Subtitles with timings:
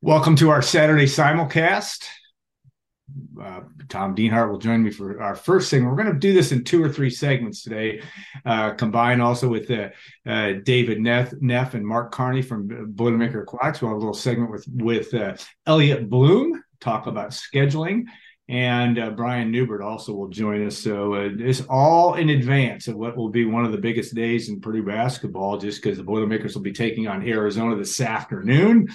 [0.00, 2.06] Welcome to our Saturday simulcast.
[3.42, 5.90] Uh, Tom Dienhart will join me for our first segment.
[5.90, 8.02] We're going to do this in two or three segments today,
[8.46, 9.88] uh, combined also with uh,
[10.24, 13.82] uh David Neff, Neff, and Mark Carney from Boilermaker Aquatics.
[13.82, 15.34] We'll have a little segment with with uh,
[15.66, 18.04] Elliot Bloom, talk about scheduling,
[18.48, 20.78] and uh, Brian Neubert also will join us.
[20.78, 24.60] So it's all in advance of what will be one of the biggest days in
[24.60, 28.86] Purdue basketball, just because the Boilermakers will be taking on Arizona this afternoon.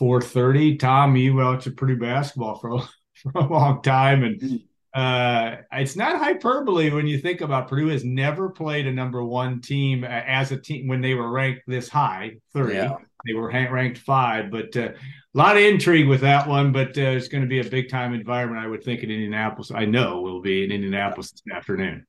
[0.00, 0.78] 4:30.
[0.78, 4.56] Tom, you watched Purdue basketball for a, for a long time, and mm-hmm.
[5.00, 9.60] uh, it's not hyperbole when you think about Purdue has never played a number one
[9.60, 12.74] team as a team when they were ranked this high, 30.
[12.74, 12.96] Yeah.
[13.26, 14.94] They were ranked five, but uh, a
[15.34, 16.72] lot of intrigue with that one.
[16.72, 19.70] But uh, it's going to be a big time environment, I would think, in Indianapolis.
[19.70, 22.06] I know will be in Indianapolis this afternoon.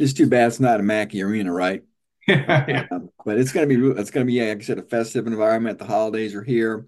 [0.00, 1.82] Just too bad it's not a Mackey Arena, right?
[2.28, 2.86] yeah.
[2.90, 5.26] Um, but it's going to be it's going to be like I said a festive
[5.26, 5.78] environment.
[5.78, 6.86] The holidays are here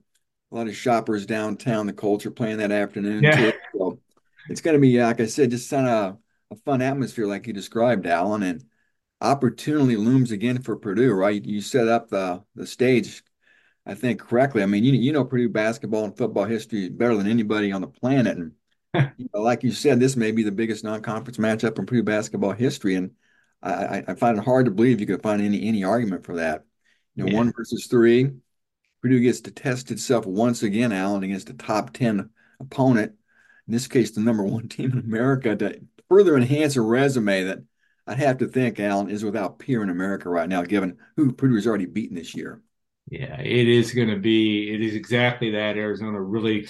[0.51, 1.87] a lot of shoppers downtown.
[1.87, 3.37] The Colts are playing that afternoon yeah.
[3.37, 3.53] too.
[3.77, 3.99] So
[4.49, 6.19] it's going to be, like I said, just kind of
[6.51, 8.43] a fun atmosphere, like you described, Alan.
[8.43, 8.65] And
[9.21, 11.45] opportunity looms again for Purdue, right?
[11.45, 13.23] You set up the the stage,
[13.85, 14.63] I think, correctly.
[14.63, 17.89] I mean, you you know Purdue basketball and football history better than anybody on the
[17.89, 18.53] planet, and
[19.17, 22.53] you know, like you said, this may be the biggest non-conference matchup in Purdue basketball
[22.53, 23.13] history, and
[23.63, 26.65] I, I find it hard to believe you could find any any argument for that.
[27.15, 27.37] You know, yeah.
[27.37, 28.31] one versus three
[29.07, 33.13] Purdue gets to test itself once again, Alan, against a top 10 opponent,
[33.69, 37.61] in this case, the number one team in America, to further enhance a resume that
[38.09, 41.55] I'd have to think, Alan, is without peer in America right now, given who Purdue
[41.55, 42.61] has already beaten this year.
[43.09, 45.77] Yeah, it is going to be, it is exactly that.
[45.77, 46.67] Arizona really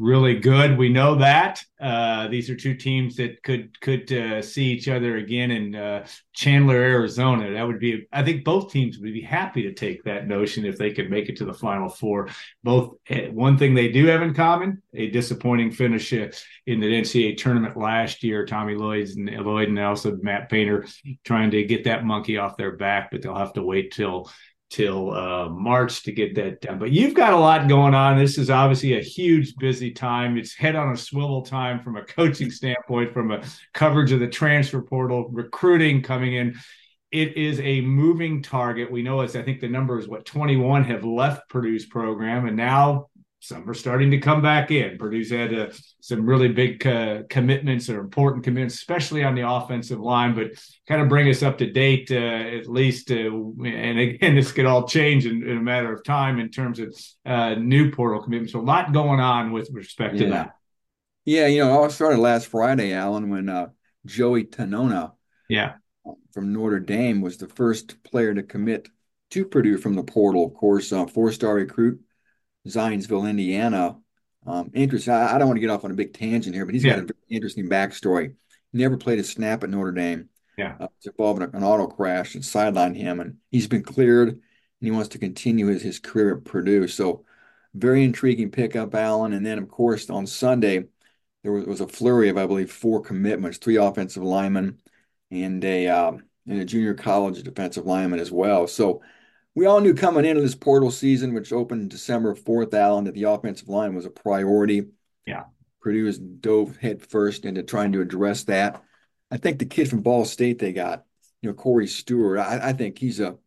[0.00, 0.78] really good.
[0.78, 5.18] We know that uh, these are two teams that could could uh, see each other
[5.18, 7.52] again in uh, Chandler, Arizona.
[7.52, 10.78] That would be, I think, both teams would be happy to take that notion if
[10.78, 12.28] they could make it to the Final Four.
[12.64, 16.28] Both eh, one thing they do have in common: a disappointing finish uh,
[16.66, 18.46] in the NCAA tournament last year.
[18.46, 20.86] Tommy Lloyd's and Lloyd and also Matt Painter
[21.24, 24.30] trying to get that monkey off their back, but they'll have to wait till
[24.70, 26.78] till uh, March to get that done.
[26.78, 28.16] But you've got a lot going on.
[28.16, 30.38] This is obviously a huge, busy time.
[30.38, 33.42] It's head on a swivel time from a coaching standpoint, from a
[33.74, 36.58] coverage of the transfer portal, recruiting coming in.
[37.10, 38.90] It is a moving target.
[38.90, 42.56] We know it's, I think the number is what 21 have left Purdue's program, and
[42.56, 43.08] now
[43.40, 44.98] some are starting to come back in.
[44.98, 45.70] Purdue's had uh,
[46.02, 50.34] some really big uh, commitments or important commitments, especially on the offensive line.
[50.34, 50.52] But
[50.86, 53.10] kind of bring us up to date, uh, at least.
[53.10, 56.78] Uh, and again, this could all change in, in, a matter of time in terms
[56.80, 58.52] of uh, new portal commitments.
[58.52, 60.24] So a lot going on with respect yeah.
[60.24, 60.50] to that.
[61.24, 63.68] Yeah, you know, all started last Friday, Alan, when uh,
[64.04, 65.12] Joey Tanona,
[65.48, 65.74] yeah,
[66.32, 68.88] from Notre Dame, was the first player to commit
[69.30, 70.46] to Purdue from the portal.
[70.46, 72.00] Of course, four-star recruit
[72.66, 73.96] Zionsville, Indiana.
[74.46, 75.12] Um, interesting.
[75.12, 76.96] I, I, don't want to get off on a big tangent here, but he's yeah.
[76.96, 78.34] got an interesting backstory.
[78.72, 80.28] He never played a snap at Notre Dame.
[80.56, 84.28] Yeah, uh, it's involved in an auto crash and sidelined him, and he's been cleared,
[84.28, 84.40] and
[84.80, 86.88] he wants to continue his his career at Purdue.
[86.88, 87.24] So,
[87.74, 89.32] very intriguing pickup, Alan.
[89.32, 90.84] And then, of course, on Sunday,
[91.42, 94.80] there was, was a flurry of, I believe, four commitments: three offensive linemen
[95.30, 96.12] and a uh,
[96.46, 98.66] and a junior college defensive lineman as well.
[98.66, 99.02] So
[99.54, 103.24] we all knew coming into this portal season, which opened December 4th, Alan, that the
[103.24, 104.86] offensive line was a priority.
[105.26, 105.44] Yeah.
[105.80, 108.82] Purdue has dove head first into trying to address that.
[109.30, 111.04] I think the kid from Ball State they got,
[111.40, 113.38] you know, Corey Stewart, I, I think he's a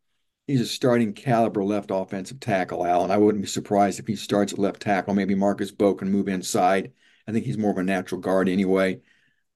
[0.48, 3.12] he's a starting caliber left offensive tackle, Alan.
[3.12, 5.14] I wouldn't be surprised if he starts at left tackle.
[5.14, 6.92] Maybe Marcus Mbow can move inside.
[7.28, 9.02] I think he's more of a natural guard anyway.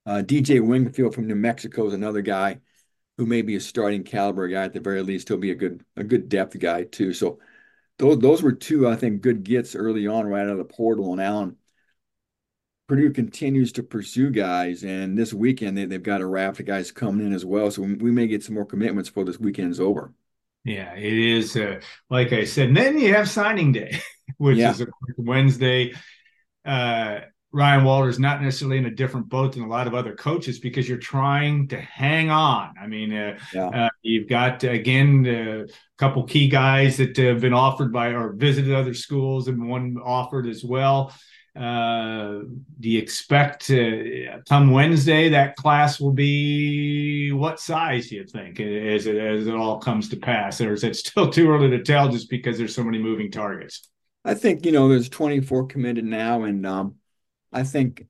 [0.06, 2.62] Uh, DJ Wingfield from New Mexico is another guy
[3.18, 5.28] who may be a starting caliber guy at the very least.
[5.28, 7.14] He'll be a good a good depth guy too.
[7.14, 7.40] So
[7.98, 11.12] those those were two I think good gets early on right out of the portal.
[11.12, 11.58] And Allen
[12.88, 16.92] Purdue continues to pursue guys, and this weekend they, they've got a raft of guys
[16.92, 17.70] coming in as well.
[17.70, 20.14] So we may get some more commitments before this weekend's over.
[20.64, 21.56] Yeah, it is.
[21.56, 24.00] Uh, like I said, and then you have signing day,
[24.38, 24.72] which yeah.
[24.72, 24.86] is
[25.18, 25.94] Wednesday.
[26.64, 27.20] Uh,
[27.58, 30.88] Ryan Walters not necessarily in a different boat than a lot of other coaches because
[30.88, 32.76] you're trying to hang on.
[32.80, 33.70] I mean, uh, yeah.
[33.70, 35.66] uh, you've got again a
[35.98, 40.46] couple key guys that have been offered by or visited other schools and one offered
[40.46, 41.12] as well.
[41.56, 42.42] Uh,
[42.80, 48.10] do you expect uh, come Wednesday that class will be what size?
[48.10, 51.32] Do you think as it as it all comes to pass, or is it still
[51.32, 53.90] too early to tell just because there's so many moving targets?
[54.24, 56.96] I think you know there's 24 committed now, and um,
[57.52, 58.06] I think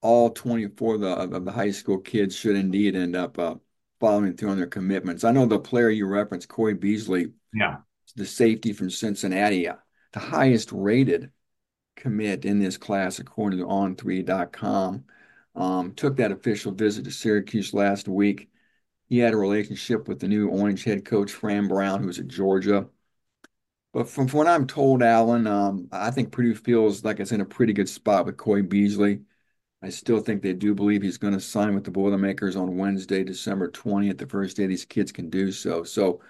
[0.00, 3.56] all 24 of the, of the high school kids should indeed end up uh,
[4.00, 5.24] following through on their commitments.
[5.24, 7.78] I know the player you referenced, Coy Beasley, yeah,
[8.14, 9.76] the safety from Cincinnati, uh,
[10.12, 11.30] the highest rated
[11.96, 15.04] commit in this class, according to on3.com.
[15.54, 18.50] Um, took that official visit to Syracuse last week.
[19.08, 22.86] He had a relationship with the new Orange head coach, Fran Brown, who's at Georgia.
[23.96, 27.40] But from, from what I'm told, Alan, um, I think Purdue feels like it's in
[27.40, 29.20] a pretty good spot with Coy Beasley.
[29.82, 33.24] I still think they do believe he's going to sign with the Boilermakers on Wednesday,
[33.24, 35.82] December 20th, the first day these kids can do so.
[35.82, 36.20] So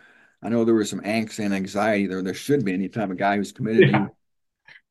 [0.40, 2.22] I know there was some angst and anxiety there.
[2.22, 4.06] There should be any anytime a guy who's committed yeah.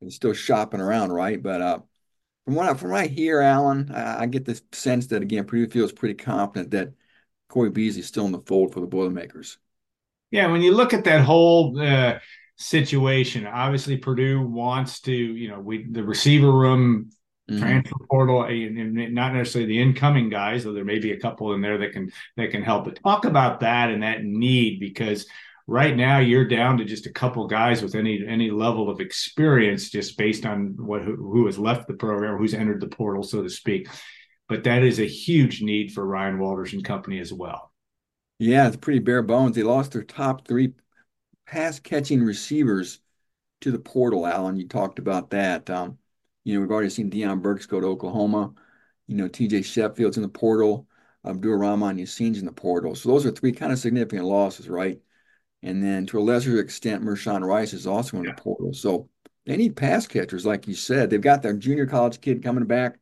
[0.01, 1.42] is still shopping around, right?
[1.42, 1.80] But uh,
[2.44, 5.45] from what I, from what I hear, Alan, I, I get the sense that again
[5.45, 6.92] Purdue feels pretty confident that
[7.48, 9.60] Coy Beasley's still in the fold for the Boilermakers.
[10.30, 12.19] Yeah, when you look at that whole uh,
[12.57, 17.10] situation, obviously Purdue wants to, you know, we the receiver room
[17.48, 17.62] Mm-hmm.
[17.62, 21.62] transfer portal and not necessarily the incoming guys though there may be a couple in
[21.62, 22.86] there that can that can help.
[22.86, 25.28] But talk about that and that need because
[25.68, 29.92] right now you're down to just a couple guys with any any level of experience
[29.92, 33.22] just based on what who, who has left the program or who's entered the portal
[33.22, 33.90] so to speak.
[34.50, 37.72] But that is a huge need for Ryan Walters and company as well.
[38.40, 39.56] Yeah it's pretty bare bones.
[39.56, 40.74] They lost their top three
[41.45, 43.00] pass catching receivers
[43.62, 45.97] to the portal alan you talked about that um,
[46.45, 48.53] you know, we've already seen Deion Burks go to Oklahoma.
[49.07, 50.88] You know, TJ Sheffield's in the portal.
[51.25, 52.95] Abdur Rahman Yaseen's in the portal.
[52.95, 55.01] So those are three kind of significant losses, right?
[55.63, 58.36] And then to a lesser extent, Mershawn Rice is also in yeah.
[58.36, 58.74] the portal.
[58.74, 59.09] So
[59.48, 61.09] they need pass catchers, like you said.
[61.09, 63.00] They've got their junior college kid coming back,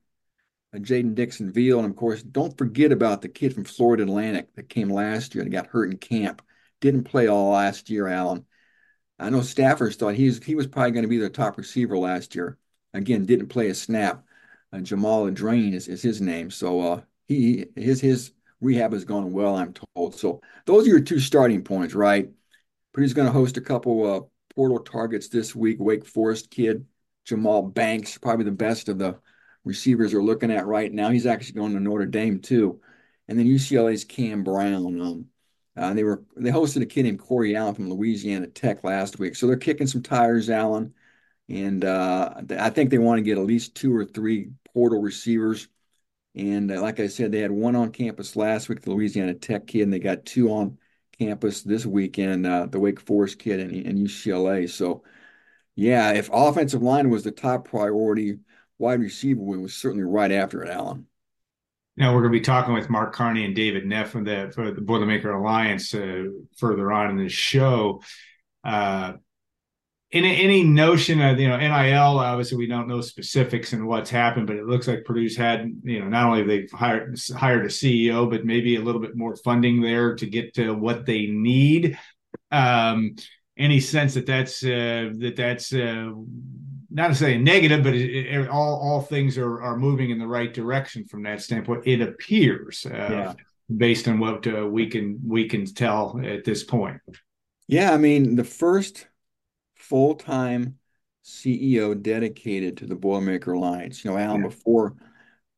[0.73, 1.79] uh, Jaden Dixon Veal.
[1.79, 5.43] And of course, don't forget about the kid from Florida Atlantic that came last year
[5.43, 6.41] and got hurt in camp.
[6.83, 8.45] Didn't play all last year, Alan.
[9.17, 11.97] I know staffers thought he was, he was probably going to be their top receiver
[11.97, 12.59] last year
[12.93, 14.23] again didn't play a snap.
[14.71, 16.49] Uh, Jahmal Edrine is, is his name.
[16.49, 18.31] So uh, he his his
[18.61, 20.15] rehab has gone well, I'm told.
[20.15, 22.29] So those are your two starting points, right?
[22.93, 24.21] Purdue's going to host a couple uh,
[24.55, 25.77] portal targets this week.
[25.79, 26.85] Wake Forest kid
[27.27, 29.19] Jahmal Banks, probably the best of the
[29.63, 31.09] receivers are looking at right now.
[31.09, 32.81] He's actually going to Notre Dame too,
[33.27, 35.01] and then UCLA's Cam Brown.
[35.01, 35.25] Um,
[35.75, 39.35] uh, they were they hosted a kid named Corey Allen from Louisiana Tech last week,
[39.35, 40.93] so they're kicking some tires, Allen.
[41.49, 45.67] And uh, I think they want to get at least two or three portal receivers.
[46.35, 49.67] And uh, like I said, they had one on campus last week, the Louisiana Tech
[49.67, 50.77] kid, and they got two on
[51.19, 54.69] campus this weekend, uh, the Wake Forest kid and, and UCLA.
[54.69, 55.03] So,
[55.75, 58.39] yeah, if offensive line was the top priority,
[58.79, 60.71] wide receiver was certainly right after it,
[61.95, 64.71] Now we're going to be talking with Mark Carney and David Neff from the for
[64.71, 66.23] the Boilermaker Alliance uh,
[66.57, 68.01] further on in the show.
[68.63, 69.13] Uh,
[70.11, 72.19] any, any notion of you know NIL?
[72.19, 75.99] Obviously, we don't know specifics and what's happened, but it looks like Purdue's had you
[75.99, 79.81] know not only they've hired hired a CEO, but maybe a little bit more funding
[79.81, 81.97] there to get to what they need.
[82.51, 83.15] Um,
[83.57, 86.11] any sense that that's uh, that that's uh,
[86.93, 90.19] not to say a negative, but it, it, all all things are are moving in
[90.19, 91.83] the right direction from that standpoint.
[91.85, 93.33] It appears, uh, yeah.
[93.75, 97.01] based on what uh, we can we can tell at this point.
[97.67, 99.07] Yeah, I mean the first
[99.75, 100.77] full time
[101.25, 104.05] CEO dedicated to the Boilermaker Alliance.
[104.05, 104.47] You know, Alan, yeah.
[104.47, 104.95] before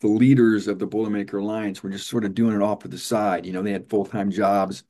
[0.02, 2.98] the leaders of the Boilermaker Alliance were just sort of doing it off to the
[2.98, 3.46] side.
[3.46, 4.84] You know, they had full time jobs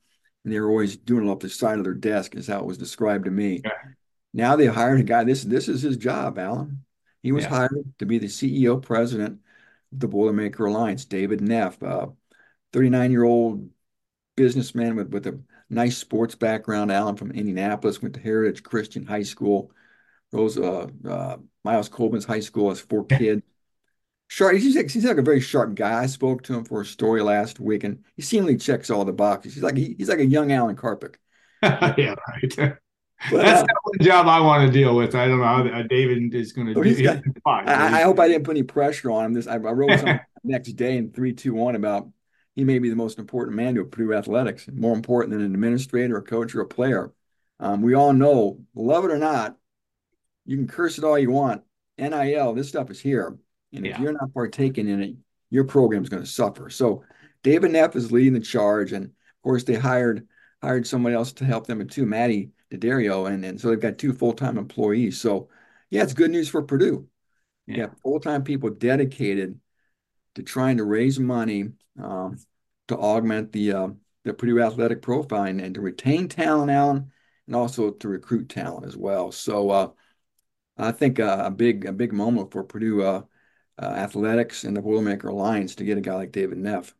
[0.44, 2.66] and they were always doing it off the side of their desk, is how it
[2.66, 3.62] was described to me.
[3.64, 3.70] Yeah.
[4.36, 5.24] Now they hired a guy.
[5.24, 6.84] This this is his job, Alan.
[7.22, 7.50] He was yeah.
[7.50, 9.40] hired to be the CEO president
[9.92, 11.78] of the Boilermaker Alliance, David Neff,
[12.72, 13.70] 39 year old
[14.36, 15.40] businessman with, with a
[15.70, 16.92] nice sports background.
[16.92, 19.72] Alan from Indianapolis went to Heritage Christian High School.
[20.32, 23.40] Rose uh, uh, Myles Colvin's high school has four kids.
[24.28, 24.56] Sharp.
[24.56, 26.02] He's like, he's like a very sharp guy.
[26.02, 29.12] I spoke to him for a story last week, and he seemingly checks all the
[29.14, 29.54] boxes.
[29.54, 31.14] He's like he, he's like a young Alan Karpick.
[31.62, 32.76] yeah, right.
[33.30, 35.14] But, That's uh, the job I want to deal with.
[35.14, 37.02] I don't know how uh, David is going to do.
[37.02, 39.32] Got, I, I, hope I didn't put any pressure on him.
[39.32, 42.08] This I, I wrote something next day in three two one about
[42.54, 46.16] he may be the most important man to Purdue athletics, more important than an administrator,
[46.16, 47.12] a coach, or a player.
[47.58, 49.56] Um, we all know, love it or not,
[50.44, 51.62] you can curse it all you want.
[51.98, 53.38] NIL, this stuff is here.
[53.72, 53.92] And yeah.
[53.92, 55.16] if you're not partaking in it,
[55.50, 56.70] your program is going to suffer.
[56.70, 57.04] So
[57.42, 58.92] David Neff is leading the charge.
[58.92, 60.26] And of course, they hired
[60.62, 63.30] hired somebody else to help them too, Maddie D'Addario.
[63.30, 65.20] And, and so they've got two full-time employees.
[65.20, 65.48] So
[65.90, 67.08] yeah, it's good news for Purdue.
[67.66, 69.58] Yeah, yeah full-time people dedicated
[70.34, 71.70] to trying to raise money
[72.02, 72.38] um,
[72.88, 73.88] to augment the uh,
[74.24, 77.12] the Purdue athletic profile and, and, to retain talent, Alan,
[77.46, 79.30] and also to recruit talent as well.
[79.30, 79.90] So uh,
[80.76, 83.22] I think uh, a big a big moment for Purdue uh,
[83.80, 86.94] uh, athletics and the Boilermaker Alliance to get a guy like David Neff.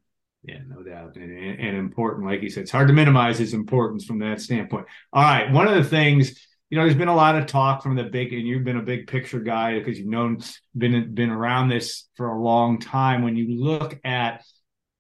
[0.46, 4.04] Yeah, no doubt, and, and important, like you said, it's hard to minimize his importance
[4.04, 4.86] from that standpoint.
[5.12, 7.94] All right, one of the things you know, there's been a lot of talk from
[7.94, 10.40] the big, and you've been a big picture guy because you've known
[10.76, 13.22] been been around this for a long time.
[13.22, 14.44] When you look at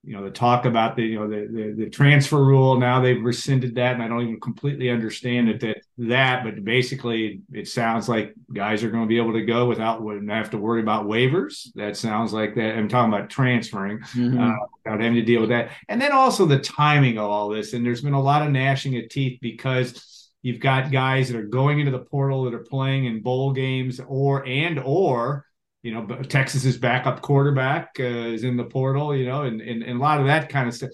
[0.06, 2.78] you know the talk about the you know the, the, the transfer rule.
[2.78, 7.40] Now they've rescinded that and i don't even completely understand it that that but basically
[7.52, 10.58] it sounds like guys are going to be able to go without wouldn't have to
[10.58, 11.72] worry about waivers.
[11.74, 14.38] That sounds like that i'm talking about transferring mm-hmm.
[14.38, 15.70] uh, without having to deal with that.
[15.88, 18.96] And then also the timing of all this and there's been a lot of gnashing
[18.98, 23.06] of teeth because you've got guys that are going into the portal that are playing
[23.06, 25.45] in bowl games or and or
[25.86, 30.00] you know, Texas's backup quarterback uh, is in the portal, you know, and, and, and
[30.00, 30.90] a lot of that kind of stuff.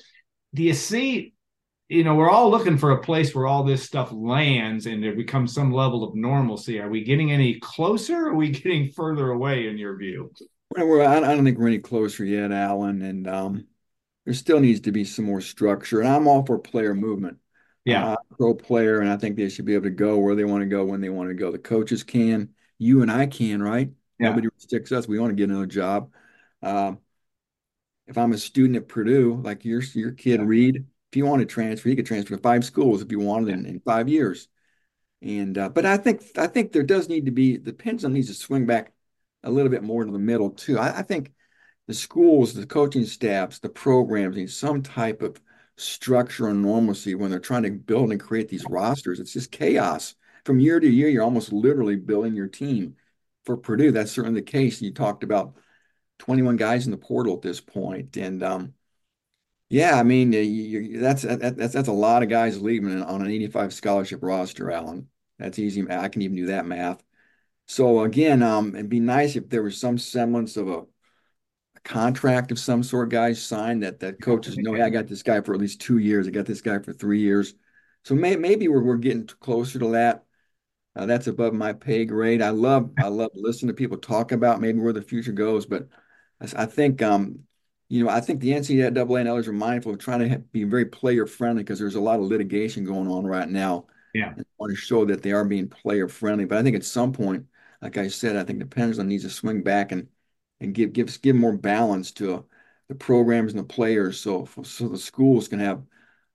[0.53, 1.33] Do you see,
[1.89, 5.17] you know, we're all looking for a place where all this stuff lands and there
[5.17, 6.79] becomes some level of normalcy.
[6.79, 8.27] Are we getting any closer?
[8.27, 10.31] Or are we getting further away in your view?
[10.77, 13.01] Well, I don't think we're any closer yet, Alan.
[13.01, 13.67] And um,
[14.27, 16.01] there still needs to be some more structure.
[16.01, 17.39] And I'm all for player movement.
[17.87, 18.11] Yeah.
[18.11, 20.61] Uh, pro player, and I think they should be able to go where they want
[20.61, 21.51] to go when they want to go.
[21.51, 23.91] The coaches can, you and I can, right?
[24.23, 24.31] Yeah.
[24.31, 25.09] Nobody restricts us.
[25.09, 26.13] We want to get another job.
[26.63, 26.99] Um,
[28.07, 30.47] if I'm a student at Purdue, like your your kid yeah.
[30.47, 30.77] Reed,
[31.11, 33.67] if you want to transfer, he could transfer to five schools if you wanted in,
[33.67, 34.49] in five years.
[35.21, 38.29] And uh, but I think I think there does need to be the pendulum needs
[38.29, 38.93] to swing back
[39.45, 40.79] a little bit more to the middle too.
[40.79, 41.33] I, I think
[41.87, 45.41] the schools, the coaching staffs, the programs need some type of
[45.77, 49.21] structure and normalcy when they're trying to build and create these rosters.
[49.21, 50.15] It's just chaos
[50.45, 51.09] from year to year.
[51.09, 52.97] You're almost literally building your team
[53.45, 54.81] for Purdue, that's certainly the case.
[54.81, 55.57] You talked about
[56.21, 58.75] 21 guys in the portal at this point, and um,
[59.69, 63.73] yeah, I mean you, that's that's that's a lot of guys leaving on an 85
[63.73, 65.09] scholarship roster, Alan.
[65.39, 65.85] That's easy.
[65.91, 67.03] I can even do that math.
[67.67, 72.53] So again, um, it'd be nice if there was some semblance of a, a contract
[72.53, 75.55] of some sort, guys signed that that coaches know, hey, I got this guy for
[75.55, 76.29] at least two years.
[76.29, 77.55] I got this guy for three years.
[78.05, 80.25] So may, maybe we're we're getting closer to that.
[80.95, 82.43] Uh, that's above my pay grade.
[82.43, 85.89] I love I love listening to people talk about maybe where the future goes, but
[86.41, 87.41] I, I think um,
[87.89, 90.87] you know I think the NCAA and others are mindful of trying to be very
[90.87, 93.87] player friendly because there's a lot of litigation going on right now.
[94.15, 96.45] Yeah, I want to show that they are being player friendly.
[96.45, 97.47] But I think at some point,
[97.81, 100.09] like I said, I think the pendulum needs to swing back and
[100.61, 102.43] and give give give more balance to uh,
[102.89, 105.83] the programs and the players, so so the schools can have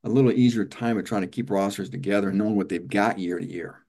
[0.04, 3.20] a little easier time of trying to keep rosters together and knowing what they've got
[3.20, 3.86] year to year.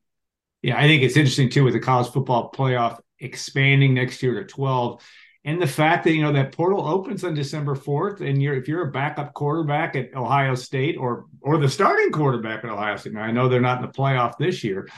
[0.63, 4.45] Yeah, I think it's interesting too with the college football playoff expanding next year to
[4.45, 5.03] 12
[5.45, 8.69] and the fact that you know that portal opens on December 4th and you're if
[8.69, 13.15] you're a backup quarterback at Ohio State or or the starting quarterback at Ohio State.
[13.15, 14.89] Now I know they're not in the playoff this year.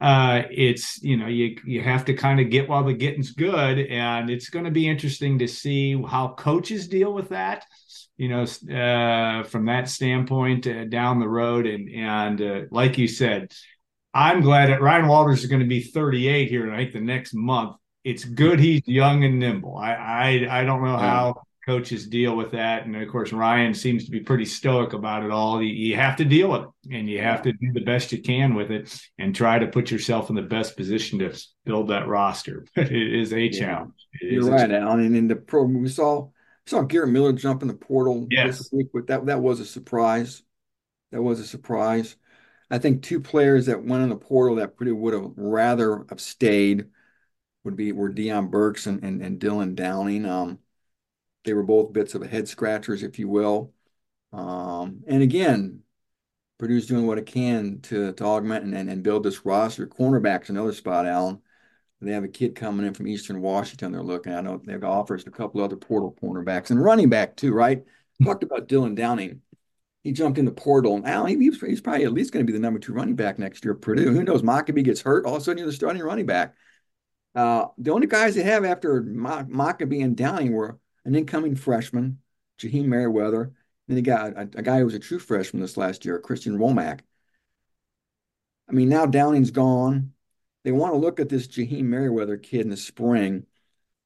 [0.00, 3.80] Uh, it's you know you you have to kind of get while the getting's good
[3.80, 7.64] and it's going to be interesting to see how coaches deal with that
[8.16, 13.08] you know uh, from that standpoint uh, down the road and and uh, like you
[13.08, 13.50] said
[14.14, 17.00] I'm glad that Ryan Walters is going to be 38 here, and I think the
[17.00, 17.76] next month.
[18.04, 19.76] It's good he's young and nimble.
[19.76, 24.06] I I, I don't know how coaches deal with that, and of course Ryan seems
[24.06, 25.62] to be pretty stoic about it all.
[25.62, 28.22] You, you have to deal with it, and you have to do the best you
[28.22, 32.08] can with it, and try to put yourself in the best position to build that
[32.08, 32.64] roster.
[32.74, 33.92] But it is a challenge.
[34.14, 35.00] It You're right, Alan.
[35.00, 36.28] And in the program, we saw
[36.66, 38.58] saw Garrett Miller jump in the portal yes.
[38.58, 40.42] this week, but that that was a surprise.
[41.12, 42.16] That was a surprise.
[42.70, 46.20] I think two players that went in the portal that pretty would have rather have
[46.20, 46.86] stayed
[47.64, 50.26] would be were Deion Burks and, and, and Dylan Downing.
[50.26, 50.58] Um,
[51.44, 53.72] they were both bits of head scratchers, if you will.
[54.32, 55.82] Um, and again,
[56.58, 59.86] Purdue's doing what it can to, to augment and, and, and build this roster.
[59.86, 61.40] Cornerback's another spot, Alan.
[62.00, 63.90] They have a kid coming in from Eastern Washington.
[63.90, 64.32] They're looking.
[64.32, 67.84] I know they've offers a couple other portal cornerbacks and running back too, right?
[68.22, 69.42] Talked about Dylan Downing
[70.08, 70.96] he jumped in the portal.
[70.96, 73.38] And Alan, he, he's probably at least going to be the number two running back
[73.38, 74.14] next year Purdue.
[74.14, 74.40] Who knows?
[74.40, 75.26] Mockobee gets hurt.
[75.26, 76.54] All of a sudden, you're the starting running back.
[77.34, 82.20] Uh, the only guys they have after Mockobee and Downing were an incoming freshman,
[82.58, 83.52] Jaheim Merriweather.
[83.86, 86.56] Then they got a, a, guy who was a true freshman this last year, Christian
[86.56, 87.00] Womack.
[88.66, 90.12] I mean, now Downing's gone.
[90.64, 93.44] They want to look at this Jaheim Merriweather kid in the spring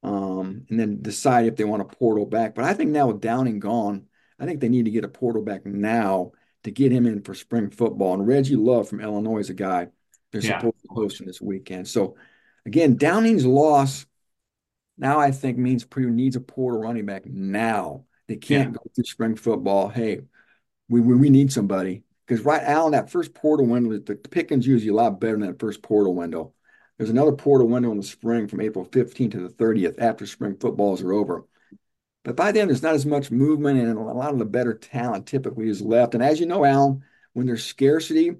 [0.03, 2.55] um, and then decide if they want to portal back.
[2.55, 4.07] But I think now with Downing gone,
[4.39, 6.31] I think they need to get a portal back now
[6.63, 8.13] to get him in for spring football.
[8.13, 9.87] And Reggie Love from Illinois is a guy
[10.31, 10.59] they're yeah.
[10.59, 11.87] supposed to host in this weekend.
[11.87, 12.15] So
[12.65, 14.05] again, Downing's loss
[14.97, 18.05] now I think means Purdue needs a portal running back now.
[18.27, 18.77] They can't yeah.
[18.77, 19.89] go through spring football.
[19.89, 20.21] Hey,
[20.87, 24.89] we we, we need somebody because right Alan, that first portal window, the Pickens usually
[24.89, 26.53] a lot better than that first portal window.
[26.97, 30.55] There's another portal window in the spring from April 15th to the 30th after spring
[30.59, 31.45] footballs are over.
[32.23, 35.25] But by then, there's not as much movement, and a lot of the better talent
[35.25, 36.13] typically is left.
[36.13, 37.03] And as you know, Alan,
[37.33, 38.35] when there's scarcity,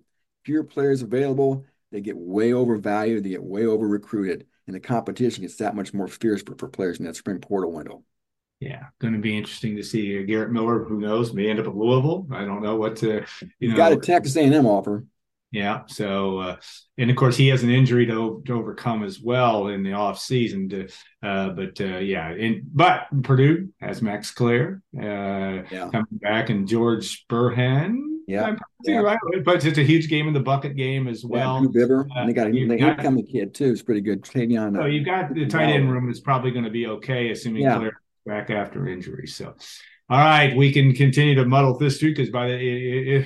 [0.46, 5.42] fewer players available, they get way overvalued, they get way over recruited, and the competition
[5.42, 8.04] gets that much more fierce for, for players in that spring portal window.
[8.60, 10.86] Yeah, going to be interesting to see Garrett Miller.
[10.86, 11.34] Who knows?
[11.34, 12.28] May end up at Louisville.
[12.32, 13.26] I don't know what to.
[13.60, 13.76] You, know.
[13.76, 15.06] got a Texas A&M offer.
[15.54, 15.82] Yeah.
[15.88, 16.56] So, uh,
[16.98, 20.20] and of course, he has an injury to, to overcome as well in the off
[20.20, 20.68] season.
[20.70, 20.88] To,
[21.22, 25.90] uh, but uh, yeah, and but Purdue has Max Klare uh, yeah.
[25.92, 28.00] coming back and George Burhenn.
[28.28, 28.56] Yeah.
[28.84, 28.98] yeah.
[28.98, 29.18] Right.
[29.46, 31.62] But it's a huge game in the bucket game as well.
[31.62, 32.08] Yeah, Bibber.
[32.16, 33.72] and they got a the incoming kid too.
[33.72, 34.24] It's pretty good.
[34.24, 34.76] Tavion.
[34.76, 37.78] So you've got the tight end room is probably going to be okay, assuming yeah.
[37.78, 37.92] Klare
[38.26, 39.28] back after injury.
[39.28, 39.54] So
[40.14, 43.26] all right, we can continue to muddle this through because by the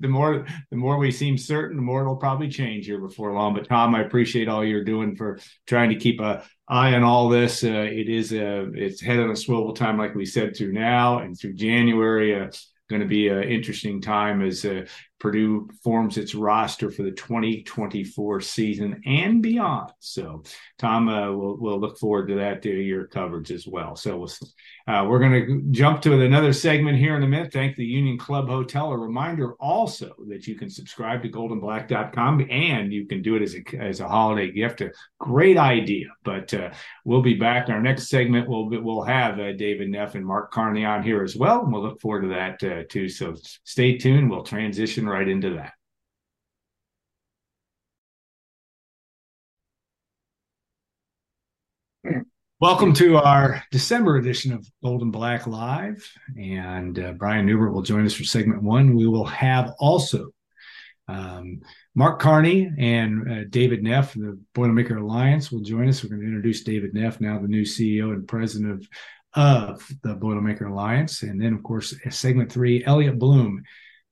[0.00, 3.52] the more the more we seem certain, the more it'll probably change here before long.
[3.52, 7.28] But Tom, I appreciate all you're doing for trying to keep a eye on all
[7.28, 7.62] this.
[7.62, 11.18] Uh, it is a it's head on a swivel time, like we said, through now
[11.18, 12.34] and through January.
[12.34, 12.50] Uh,
[12.88, 14.86] going to be an interesting time as uh,
[15.20, 19.92] Purdue forms its roster for the 2024 season and beyond.
[19.98, 20.42] So,
[20.78, 23.94] Tom, uh, we'll, we'll look forward to that to your coverage as well.
[23.96, 24.32] So, we'll,
[24.88, 27.52] uh, we're going to jump to another segment here in a minute.
[27.52, 28.90] Thank the Union Club Hotel.
[28.90, 33.54] A reminder also that you can subscribe to goldandblack.com and you can do it as
[33.54, 34.80] a, as a holiday gift.
[34.80, 36.06] A great idea.
[36.24, 36.70] But uh,
[37.04, 37.68] we'll be back.
[37.68, 41.22] In our next segment, we'll, we'll have uh, David Neff and Mark Carney on here
[41.22, 41.62] as well.
[41.62, 43.10] And we'll look forward to that uh, too.
[43.10, 43.34] So,
[43.64, 44.30] stay tuned.
[44.30, 45.72] We'll transition right into that.
[52.60, 56.06] Welcome to our December edition of Gold and Black Live.
[56.38, 58.94] And uh, Brian Neubert will join us for segment one.
[58.94, 60.28] We will have also
[61.08, 61.62] um,
[61.94, 66.04] Mark Carney and uh, David Neff the Boilermaker Alliance will join us.
[66.04, 68.88] We're going to introduce David Neff, now the new CEO and president of,
[69.34, 71.22] of the Boilermaker Alliance.
[71.22, 73.64] And then, of course, segment three, Elliot Bloom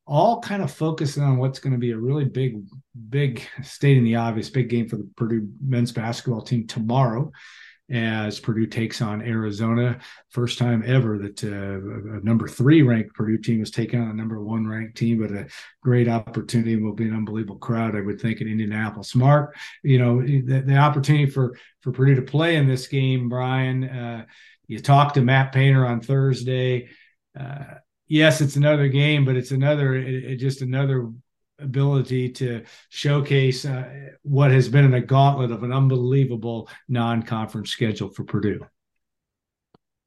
[0.09, 2.65] all kind of focusing on what's going to be a really big,
[3.11, 7.31] big stating the obvious big game for the Purdue men's basketball team tomorrow
[7.91, 9.99] as Purdue takes on Arizona.
[10.31, 14.15] First time ever that uh, a number three ranked Purdue team is taking on a
[14.15, 15.47] number one ranked team, but a
[15.83, 19.15] great opportunity will be an unbelievable crowd, I would think, in Indianapolis.
[19.15, 23.85] Mark, you know, the, the opportunity for for Purdue to play in this game, Brian.
[23.85, 24.25] Uh,
[24.67, 26.89] you talked to Matt Painter on Thursday.
[27.39, 27.75] Uh,
[28.09, 31.11] yes, it's another game, but it's another it, it just another
[31.61, 38.09] ability to showcase uh, what has been in a gauntlet of an unbelievable non-conference schedule
[38.11, 38.65] for Purdue.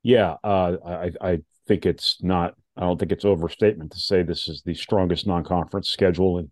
[0.03, 2.55] Yeah, uh, I, I think it's not.
[2.75, 6.49] I don't think it's overstatement to say this is the strongest non-conference schedule in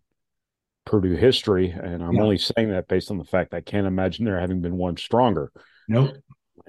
[0.85, 2.21] Purdue history, and I'm yeah.
[2.21, 5.51] only saying that based on the fact I can't imagine there having been one stronger.
[5.87, 6.11] Nope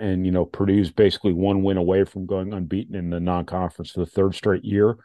[0.01, 4.01] and you know Purdue's basically one win away from going unbeaten in the non-conference for
[4.01, 4.97] the third straight year.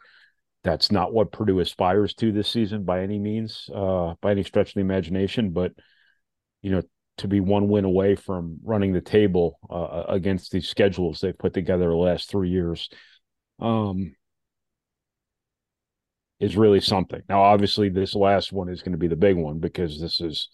[0.64, 4.70] That's not what Purdue aspires to this season by any means, uh, by any stretch
[4.70, 5.50] of the imagination.
[5.50, 5.72] But
[6.62, 6.82] you know,
[7.18, 11.54] to be one win away from running the table uh, against these schedules they've put
[11.54, 12.88] together the last three years,
[13.60, 14.14] um,
[16.40, 17.22] is really something.
[17.28, 20.48] Now, obviously, this last one is going to be the big one because this is,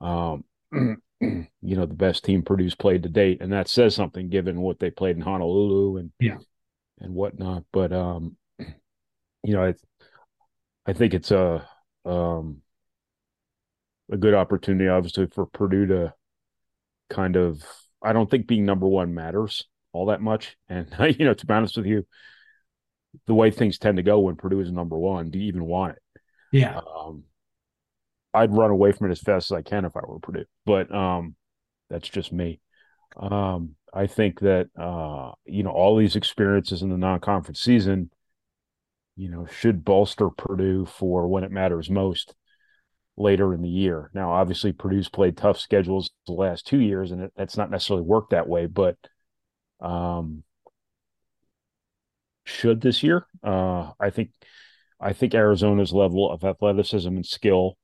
[0.00, 0.44] um,
[1.62, 4.78] you know the best team Purdue's played to date, and that says something given what
[4.78, 6.38] they played in Honolulu and yeah
[7.00, 7.64] and whatnot.
[7.72, 9.74] But um, you know, I
[10.86, 11.66] I think it's a
[12.04, 12.62] um
[14.10, 16.14] a good opportunity, obviously, for Purdue to
[17.10, 17.62] kind of.
[18.02, 21.54] I don't think being number one matters all that much, and you know, to be
[21.54, 22.06] honest with you,
[23.26, 25.96] the way things tend to go when Purdue is number one, do you even want
[25.96, 26.02] it?
[26.52, 26.78] Yeah.
[26.78, 27.24] Um,
[28.34, 30.44] I'd run away from it as fast as I can if I were Purdue.
[30.66, 31.36] But um,
[31.88, 32.60] that's just me.
[33.16, 38.10] Um, I think that uh, you know all these experiences in the non-conference season,
[39.16, 42.34] you know, should bolster Purdue for when it matters most
[43.16, 44.10] later in the year.
[44.14, 48.04] Now, obviously, Purdue's played tough schedules the last two years, and it, that's not necessarily
[48.04, 48.66] worked that way.
[48.66, 48.96] But
[49.80, 50.42] um,
[52.44, 54.30] should this year, uh, I think,
[55.00, 57.76] I think Arizona's level of athleticism and skill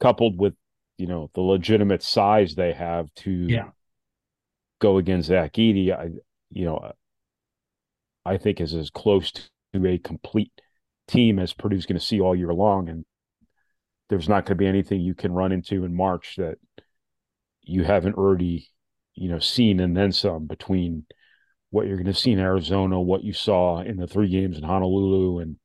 [0.00, 0.54] coupled with
[0.96, 3.68] you know the legitimate size they have to yeah.
[4.80, 6.10] go against Zach Edey, I
[6.50, 6.92] you know
[8.24, 10.52] I think is as close to a complete
[11.06, 13.04] team as Purdue's going to see all year long, and
[14.10, 16.58] there's not going to be anything you can run into in March that
[17.62, 18.68] you haven't already
[19.14, 21.06] you know seen and then some between
[21.70, 24.64] what you're going to see in Arizona, what you saw in the three games in
[24.64, 25.56] Honolulu, and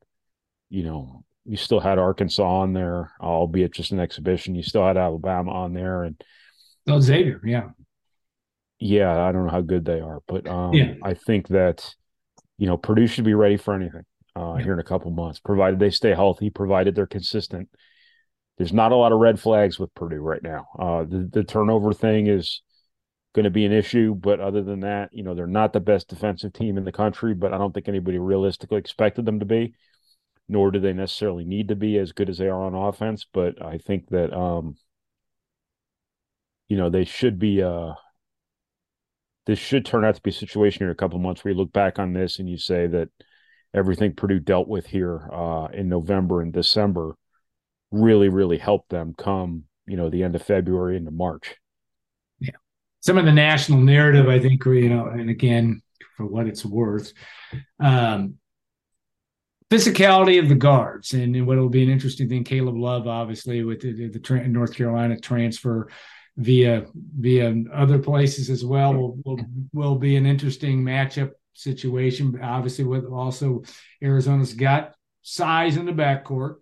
[0.69, 4.55] you know you still had Arkansas on there, albeit just an exhibition.
[4.55, 6.21] You still had Alabama on there, and
[6.87, 7.69] oh Xavier, yeah,
[8.79, 9.23] yeah.
[9.23, 10.93] I don't know how good they are, but um, yeah.
[11.03, 11.93] I think that
[12.57, 14.03] you know Purdue should be ready for anything
[14.35, 14.63] uh, yeah.
[14.63, 17.69] here in a couple months, provided they stay healthy, provided they're consistent.
[18.57, 20.67] there's not a lot of red flags with Purdue right now.
[20.77, 22.61] Uh, the, the turnover thing is
[23.33, 26.07] going to be an issue, but other than that, you know, they're not the best
[26.07, 29.73] defensive team in the country, but I don't think anybody realistically expected them to be,
[30.47, 33.25] nor do they necessarily need to be as good as they are on offense.
[33.31, 34.75] But I think that, um,
[36.67, 37.93] you know, they should be, uh,
[39.45, 41.73] this should turn out to be a situation in a couple months where you look
[41.73, 43.09] back on this and you say that
[43.73, 47.15] everything Purdue dealt with here uh, in November and December
[47.91, 51.55] really, really helped them come, you know, the end of February into March.
[52.39, 52.51] Yeah.
[53.01, 55.81] Some of the national narrative, I think, you know, and again,
[56.15, 57.13] for what it's worth,
[57.79, 58.35] um,
[59.73, 62.43] physicality of the guards, and what will be an interesting thing.
[62.43, 65.89] Caleb Love, obviously, with the, the, the North Carolina transfer
[66.37, 69.39] via via other places as well, will will,
[69.73, 72.39] will be an interesting matchup situation.
[72.41, 73.63] Obviously, with also
[74.03, 76.55] Arizona's got size in the backcourt.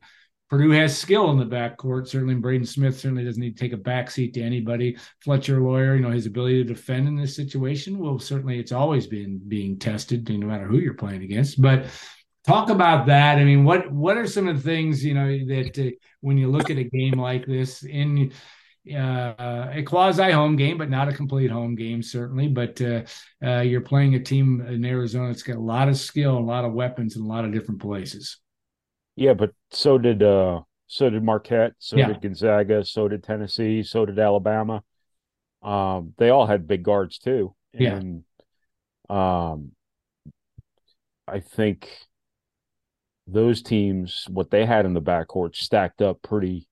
[0.49, 2.07] Purdue has skill in the backcourt.
[2.07, 4.97] Certainly, Braden Smith certainly doesn't need to take a backseat to anybody.
[5.23, 9.07] Fletcher Loyer, you know, his ability to defend in this situation will certainly it's always
[9.07, 11.61] been being tested, no matter who you're playing against.
[11.61, 11.85] But
[12.45, 13.37] talk about that.
[13.37, 16.49] I mean, what what are some of the things you know that uh, when you
[16.49, 18.31] look at a game like this in
[18.93, 22.47] uh, a quasi home game, but not a complete home game, certainly.
[22.47, 23.03] But uh,
[23.43, 26.65] uh, you're playing a team in Arizona that's got a lot of skill, a lot
[26.65, 28.37] of weapons in a lot of different places.
[29.15, 32.07] Yeah, but so did uh so did Marquette, so yeah.
[32.07, 34.83] did Gonzaga, so did Tennessee, so did Alabama.
[35.61, 37.53] Um, they all had big guards too.
[37.73, 38.23] And
[39.09, 39.51] yeah.
[39.53, 39.71] um
[41.27, 41.89] I think
[43.27, 46.67] those teams, what they had in the backcourt stacked up pretty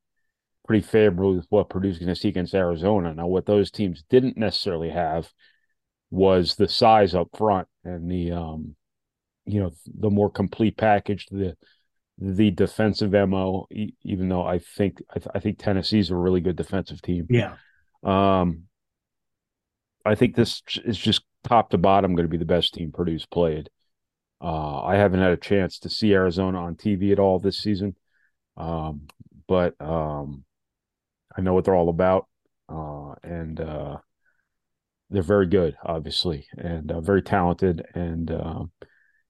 [0.66, 3.12] pretty favorably with what Purdue's going to see against Arizona.
[3.12, 5.32] Now, what those teams didn't necessarily have
[6.12, 8.76] was the size up front and the um
[9.46, 11.56] you know the more complete package the
[12.18, 13.68] the defensive mo.
[14.04, 17.28] Even though I think I, th- I think Tennessee's a really good defensive team.
[17.30, 17.56] Yeah.
[18.04, 18.64] Um,
[20.06, 23.26] I think this is just top to bottom going to be the best team Purdue's
[23.26, 23.70] played.
[24.42, 27.96] Uh, I haven't had a chance to see Arizona on TV at all this season,
[28.58, 29.08] um,
[29.48, 30.44] but um,
[31.38, 32.28] I know what they're all about,
[32.70, 33.98] uh, and uh,
[35.10, 37.86] they're very good, obviously, and uh, very talented.
[37.94, 38.64] And uh,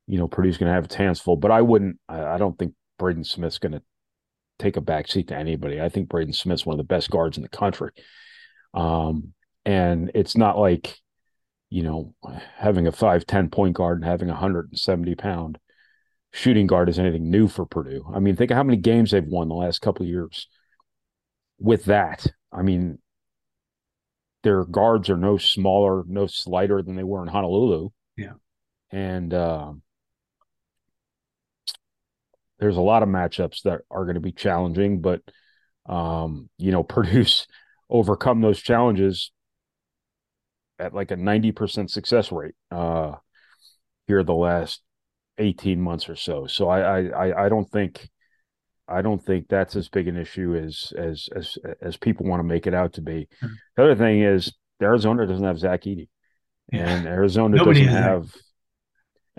[0.07, 1.37] you know, Purdue's going to have its hands full.
[1.37, 1.99] But I wouldn't.
[2.07, 3.81] I, I don't think Braden Smith's going to
[4.59, 5.81] take a backseat to anybody.
[5.81, 7.91] I think Braden Smith's one of the best guards in the country.
[8.73, 9.33] Um,
[9.65, 10.97] and it's not like,
[11.69, 12.13] you know,
[12.57, 15.59] having a 5'10 point guard and having a 170 pound
[16.31, 18.05] shooting guard is anything new for Purdue.
[18.13, 20.47] I mean, think of how many games they've won the last couple of years
[21.59, 22.25] with that.
[22.51, 22.99] I mean,
[24.43, 27.89] their guards are no smaller, no slighter than they were in Honolulu.
[28.17, 28.33] Yeah.
[28.91, 29.73] And, uh,
[32.59, 35.21] there's a lot of matchups that are going to be challenging, but
[35.85, 37.47] um, you know, Purdue's
[37.89, 39.31] overcome those challenges
[40.79, 43.13] at like a 90% success rate uh
[44.07, 44.81] here the last
[45.37, 46.47] 18 months or so.
[46.47, 48.09] So I I I don't think
[48.87, 52.43] I don't think that's as big an issue as as as as people want to
[52.43, 53.27] make it out to be.
[53.41, 53.53] Mm-hmm.
[53.77, 55.85] The other thing is Arizona doesn't have Zach.
[55.85, 56.05] Yeah.
[56.71, 58.33] And Arizona doesn't have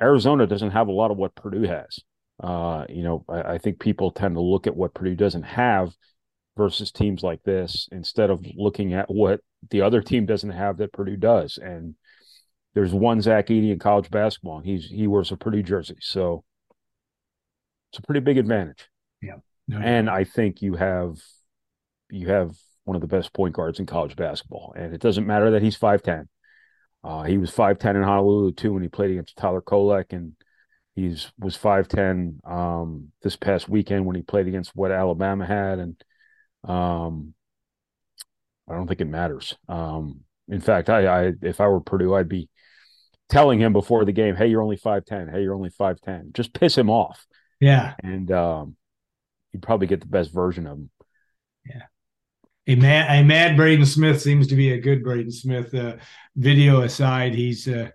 [0.01, 1.99] Arizona doesn't have a lot of what Purdue has.
[2.43, 5.93] Uh, you know, I, I, think people tend to look at what Purdue doesn't have
[6.57, 10.93] versus teams like this instead of looking at what the other team doesn't have that
[10.93, 11.59] Purdue does.
[11.59, 11.95] And
[12.75, 16.45] there's one Zach Edey in college basketball, and he's he wears a Purdue jersey, so
[17.91, 18.89] it's a pretty big advantage.
[19.21, 21.17] Yeah, no, and I think you have
[22.11, 25.51] you have one of the best point guards in college basketball, and it doesn't matter
[25.51, 26.29] that he's five ten.
[27.03, 30.35] Uh, he was five ten in Honolulu too when he played against Tyler Kolek and
[31.01, 35.79] He's was five ten um, this past weekend when he played against what Alabama had,
[35.79, 36.05] and
[36.65, 37.35] um,
[38.71, 39.57] I don't think it matters.
[39.69, 42.49] Um, in fact, I, I if I were Purdue, I'd be
[43.29, 45.29] telling him before the game, "Hey, you're only five ten.
[45.29, 46.31] Hey, you're only five ten.
[46.33, 47.27] Just piss him off."
[47.61, 48.77] Yeah, and um,
[49.53, 50.91] you'd probably get the best version of him.
[51.67, 51.83] Yeah.
[52.67, 55.75] A mad, a mad Braden Smith seems to be a good Braden Smith.
[55.75, 55.97] Uh,
[56.37, 57.91] video aside, he's uh,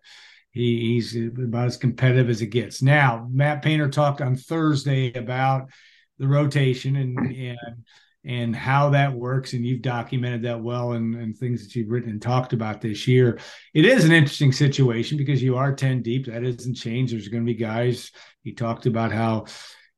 [0.52, 2.82] he, he's about as competitive as it gets.
[2.82, 5.70] Now, Matt Painter talked on Thursday about
[6.18, 7.86] the rotation and and
[8.26, 12.10] and how that works, and you've documented that well and, and things that you've written
[12.10, 13.40] and talked about this year.
[13.74, 16.26] It is an interesting situation because you are 10 deep.
[16.26, 17.14] That hasn't changed.
[17.14, 18.12] There's going to be guys.
[18.44, 19.46] He talked about how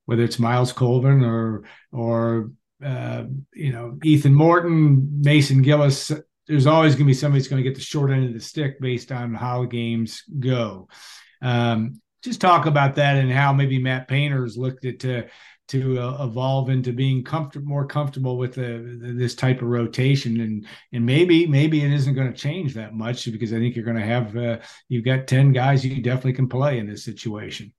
[0.05, 2.51] whether it's Myles Colvin or or
[2.83, 6.11] uh, you know Ethan Morton, Mason Gillis,
[6.47, 8.39] there's always going to be somebody that's going to get the short end of the
[8.39, 10.87] stick based on how games go.
[11.41, 15.23] Um, just talk about that and how maybe Matt Painter's looked at uh,
[15.67, 20.39] to uh, evolve into being comfortable, more comfortable with the, the, this type of rotation,
[20.39, 23.85] and and maybe maybe it isn't going to change that much because I think you're
[23.85, 27.73] going to have uh, you've got ten guys you definitely can play in this situation.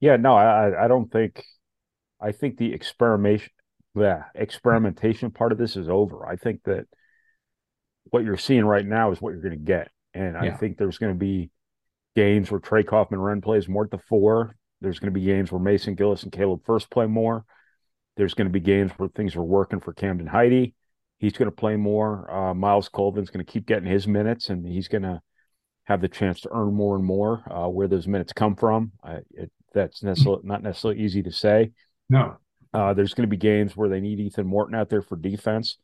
[0.00, 1.42] Yeah, no, I I don't think
[2.20, 3.52] I think the experimentation
[3.94, 6.26] the experimentation part of this is over.
[6.26, 6.86] I think that
[8.04, 10.52] what you're seeing right now is what you're going to get, and yeah.
[10.52, 11.50] I think there's going to be
[12.16, 14.56] games where Trey Kaufman-Renn plays more at the four.
[14.80, 17.44] There's going to be games where Mason Gillis and Caleb Furst play more.
[18.16, 20.74] There's going to be games where things are working for Camden Heide.
[21.18, 22.30] He's going to play more.
[22.30, 25.20] Uh, Myles Colvin's going to keep getting his minutes, and he's going to
[25.84, 27.42] have the chance to earn more and more.
[27.50, 31.72] Uh, where those minutes come from, I, it, that's necessarily, not necessarily easy to say.
[32.08, 32.38] No.
[32.72, 35.76] Uh, there's going to be games where they need Ethan Morton out there for defense.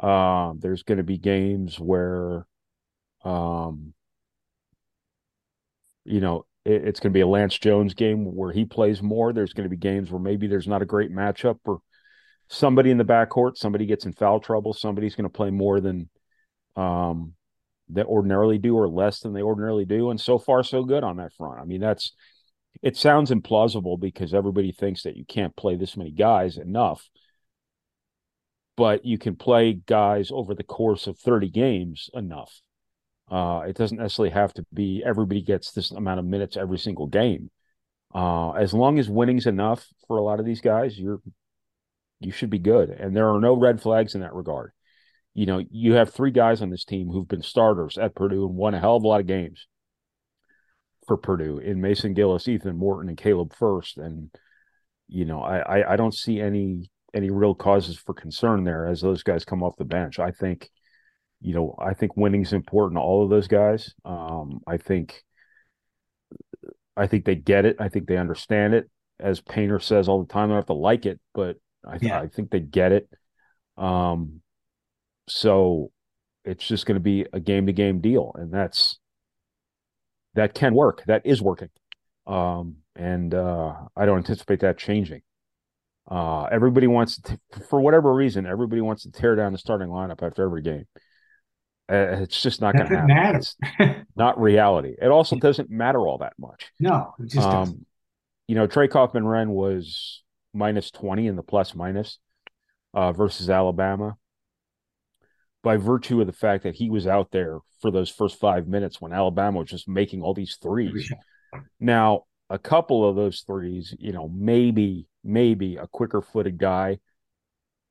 [0.00, 2.46] Uh, there's going to be games where,
[3.24, 3.94] um,
[6.04, 9.32] you know, it's going to be a Lance Jones game where he plays more.
[9.32, 11.78] There's going to be games where maybe there's not a great matchup for
[12.48, 13.56] somebody in the backcourt.
[13.56, 14.72] Somebody gets in foul trouble.
[14.72, 16.08] Somebody's going to play more than
[16.76, 17.34] um,
[17.88, 20.10] they ordinarily do or less than they ordinarily do.
[20.10, 21.60] And so far, so good on that front.
[21.60, 22.12] I mean, that's
[22.82, 27.08] it sounds implausible because everybody thinks that you can't play this many guys enough
[28.78, 32.62] but you can play guys over the course of 30 games enough.
[33.30, 37.06] Uh, it doesn't necessarily have to be everybody gets this amount of minutes every single
[37.06, 37.50] game.
[38.14, 41.20] Uh, as long as winning's enough for a lot of these guys, you're
[42.20, 42.90] you should be good.
[42.90, 44.72] And there are no red flags in that regard.
[45.34, 48.56] You know, you have three guys on this team who've been starters at Purdue and
[48.56, 49.68] won a hell of a lot of games
[51.06, 53.98] for Purdue in Mason Gillis, Ethan Morton, and Caleb Furst.
[53.98, 54.30] And
[55.06, 59.00] you know, I, I, I don't see any any real causes for concern there as
[59.00, 60.18] those guys come off the bench.
[60.18, 60.70] I think,
[61.40, 63.94] you know, I think winning is important to all of those guys.
[64.04, 65.22] Um, I think,
[66.96, 67.76] I think they get it.
[67.78, 68.90] I think they understand it.
[69.20, 72.20] As Painter says all the time, they have to like it, but I, th- yeah.
[72.20, 73.08] I think they get it.
[73.76, 74.40] Um,
[75.28, 75.90] so
[76.44, 78.98] it's just going to be a game to game deal, and that's
[80.34, 81.04] that can work.
[81.06, 81.68] That is working,
[82.26, 85.22] um, and uh, I don't anticipate that changing.
[86.10, 90.22] Uh, everybody wants to, for whatever reason, everybody wants to tear down the starting lineup
[90.22, 90.86] after every game.
[91.90, 93.14] Uh, it's just not going to happen.
[93.14, 93.38] Matter.
[93.38, 93.56] It's
[94.16, 94.94] not reality.
[95.00, 96.70] It also doesn't matter all that much.
[96.78, 97.86] No, it just um, doesn't.
[98.46, 100.22] You know, Trey Kaufman-Renn was
[100.52, 102.18] minus 20 in the plus minus
[102.94, 104.16] uh, versus Alabama
[105.62, 109.00] by virtue of the fact that he was out there for those first five minutes
[109.00, 111.10] when Alabama was just making all these threes.
[111.80, 116.98] Now, a couple of those threes, you know, maybe maybe a quicker footed guy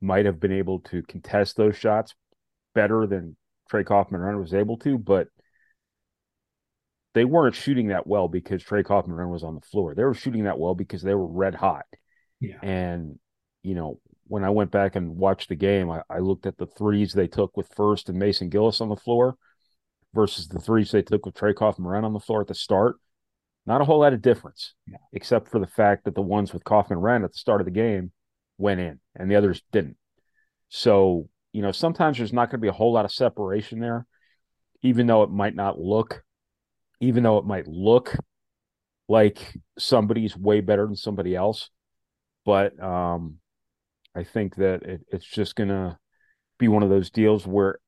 [0.01, 2.15] might have been able to contest those shots
[2.73, 3.35] better than
[3.69, 5.27] Trey Kaufman-Renn was able to, but
[7.13, 9.95] they weren't shooting that well because Trey Kaufman-Renn was on the floor.
[9.95, 11.85] They were shooting that well because they were red hot.
[12.39, 12.59] Yeah.
[12.61, 13.17] And,
[13.63, 16.67] you know, when I went back and watched the game, I, I looked at the
[16.67, 19.35] threes they took with Furst and Mason Gillis on the floor
[20.13, 22.97] versus the threes they took with Trey Kaufman-Renn on the floor at the start.
[23.65, 24.97] Not a whole lot of difference, yeah.
[25.11, 28.11] except for the fact that the ones with Kaufman-Renn at the start of the game
[28.57, 29.97] went in and the others didn't.
[30.69, 34.05] So, you know, sometimes there's not going to be a whole lot of separation there,
[34.81, 36.23] even though it might not look,
[36.99, 38.15] even though it might look
[39.07, 41.69] like somebody's way better than somebody else.
[42.45, 43.35] But um,
[44.15, 45.97] I think that it, it's just going to
[46.59, 47.79] be one of those deals where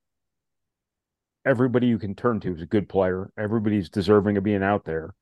[1.46, 3.32] everybody you can turn to is a good player.
[3.38, 5.14] Everybody's deserving of being out there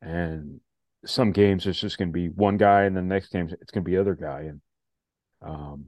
[0.00, 0.60] and
[1.04, 3.84] some games it's just going to be one guy, and the next game it's going
[3.84, 4.60] to be other guy, and
[5.42, 5.86] um,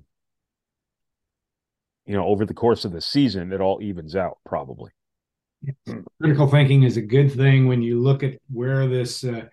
[2.10, 4.90] you know, over the course of the season, it all evens out probably.
[6.20, 9.44] Critical thinking is a good thing when you look at where this, uh,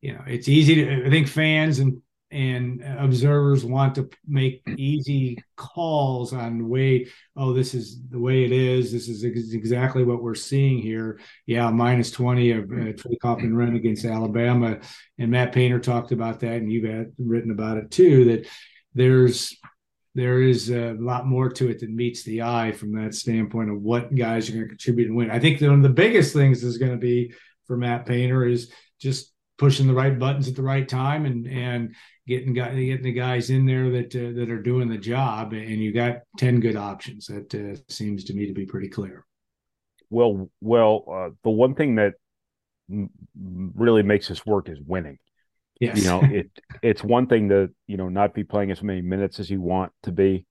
[0.00, 1.06] you know, it's easy to.
[1.06, 7.52] I think fans and and observers want to make easy calls on the way oh
[7.52, 11.68] this is the way it is this is ex- exactly what we're seeing here yeah
[11.68, 14.78] minus 20 of uh, Trey Kaufman-Renn against Alabama
[15.18, 18.48] and Matt Painter talked about that and you've had, written about it too that
[18.94, 19.54] there's
[20.14, 23.80] there is a lot more to it than meets the eye from that standpoint of
[23.80, 25.30] what guys are going to contribute and win.
[25.30, 27.32] I think one of the biggest things is going to be
[27.66, 28.70] for Matt Painter is
[29.00, 31.94] just pushing the right buttons at the right time and and
[32.26, 35.92] getting getting the guys in there that uh, that are doing the job, and you
[35.92, 37.26] got ten good options.
[37.26, 39.24] That uh, seems to me to be pretty clear.
[40.10, 42.14] Well, well, uh, the one thing that
[43.34, 45.18] really makes this work is winning.
[45.82, 45.98] Yes.
[45.98, 49.40] You know, it it's one thing to you know not be playing as many minutes
[49.40, 50.46] as you want to be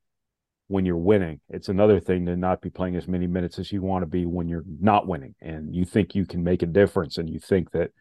[0.67, 1.39] when you're winning.
[1.47, 4.25] It's another thing to not be playing as many minutes as you want to be
[4.25, 7.71] when you're not winning, and you think you can make a difference, and you think
[7.71, 7.91] that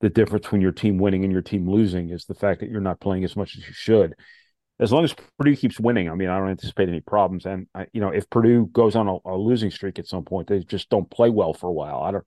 [0.00, 2.80] the difference between your team winning and your team losing is the fact that you're
[2.80, 4.14] not playing as much as you should.
[4.80, 7.44] As long as Purdue keeps winning, I mean, I don't anticipate any problems.
[7.44, 10.48] And I, you know, if Purdue goes on a, a, losing streak at some point,
[10.48, 12.00] they just don't play well for a while.
[12.00, 12.24] I don't.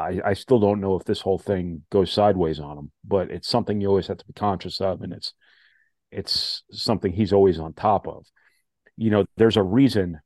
[0.00, 3.48] I, I still don't know if this whole thing goes sideways on him, but it's
[3.48, 5.34] something you always have to be conscious of, and it's
[6.10, 8.26] it's something he's always on top of.
[8.96, 10.20] You know, there's a reason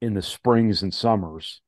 [0.00, 1.62] in the springs and summers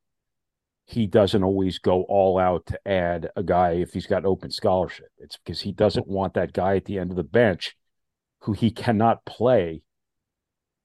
[0.84, 5.08] he doesn't always go all out to add a guy if he's got open scholarship.
[5.18, 7.74] It's because he doesn't want that guy at the end of the bench
[8.42, 9.82] who he cannot play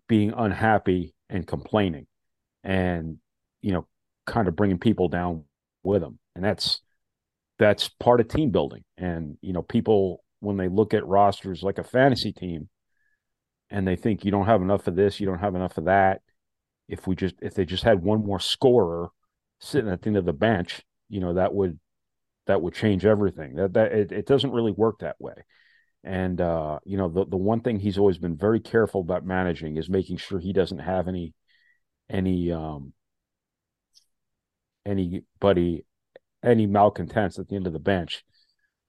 [0.07, 2.07] being unhappy and complaining
[2.63, 3.17] and
[3.61, 3.87] you know
[4.31, 5.43] kind of bringing people down
[5.83, 6.81] with them, and that's
[7.59, 11.77] that's part of team building and you know people when they look at rosters like
[11.77, 12.67] a fantasy team
[13.69, 16.21] and they think you don't have enough of this you don't have enough of that
[16.91, 19.09] if we just if they just had one more scorer
[19.59, 21.79] sitting at the end of the bench, you know, that would
[22.47, 23.55] that would change everything.
[23.55, 25.45] That that it, it doesn't really work that way.
[26.03, 29.77] And uh, you know, the the one thing he's always been very careful about managing
[29.77, 31.33] is making sure he doesn't have any
[32.09, 32.93] any um
[34.85, 35.85] anybody
[36.43, 38.23] any malcontents at the end of the bench.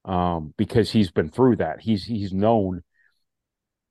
[0.04, 1.80] Um, because he's been through that.
[1.80, 2.82] He's he's known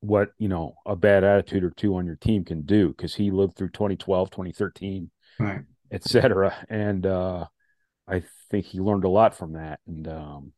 [0.01, 3.31] what, you know, a bad attitude or two on your team can do because he
[3.31, 5.11] lived through 2012, 2013.
[5.39, 5.61] Right
[5.91, 6.55] etc.
[6.69, 7.45] And uh,
[8.07, 10.53] I think he learned a lot from that, and um,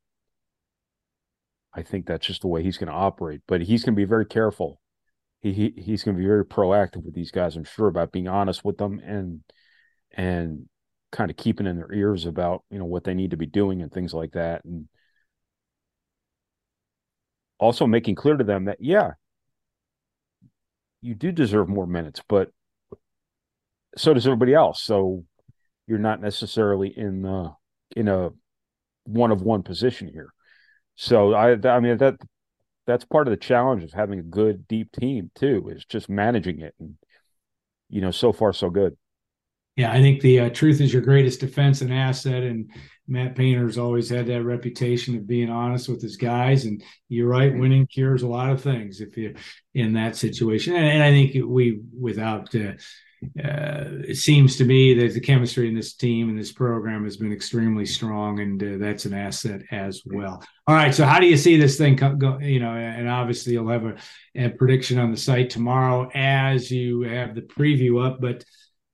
[1.73, 3.41] I think that's just the way he's going to operate.
[3.47, 4.79] But he's going to be very careful.
[5.41, 7.55] He, he he's going to be very proactive with these guys.
[7.55, 9.41] I'm sure about being honest with them and
[10.11, 10.69] and
[11.13, 13.81] kind of keeping in their ears about you know what they need to be doing
[13.81, 14.89] and things like that, and
[17.59, 19.11] also making clear to them that yeah,
[21.01, 22.51] you do deserve more minutes, but
[23.97, 24.81] so does everybody else.
[24.81, 25.23] So
[25.87, 27.51] you're not necessarily in the
[27.95, 28.29] in a
[29.05, 30.33] one of one position here.
[30.95, 32.15] So I I mean that
[32.87, 36.61] that's part of the challenge of having a good deep team too is just managing
[36.61, 36.95] it and
[37.89, 38.97] you know so far so good.
[39.75, 42.69] Yeah, I think the uh, truth is your greatest defense and asset, and
[43.07, 46.65] Matt Painter's always had that reputation of being honest with his guys.
[46.65, 49.33] And you're right, winning cures a lot of things if you're
[49.73, 50.75] in that situation.
[50.75, 52.73] And, and I think we, without uh,
[53.43, 57.17] uh, it seems to me that the chemistry in this team and this program has
[57.17, 60.43] been extremely strong, and uh, that's an asset as well.
[60.67, 62.37] All right, so how do you see this thing go?
[62.39, 63.95] You know, and obviously you'll have a,
[64.35, 68.19] a prediction on the site tomorrow as you have the preview up.
[68.21, 68.43] But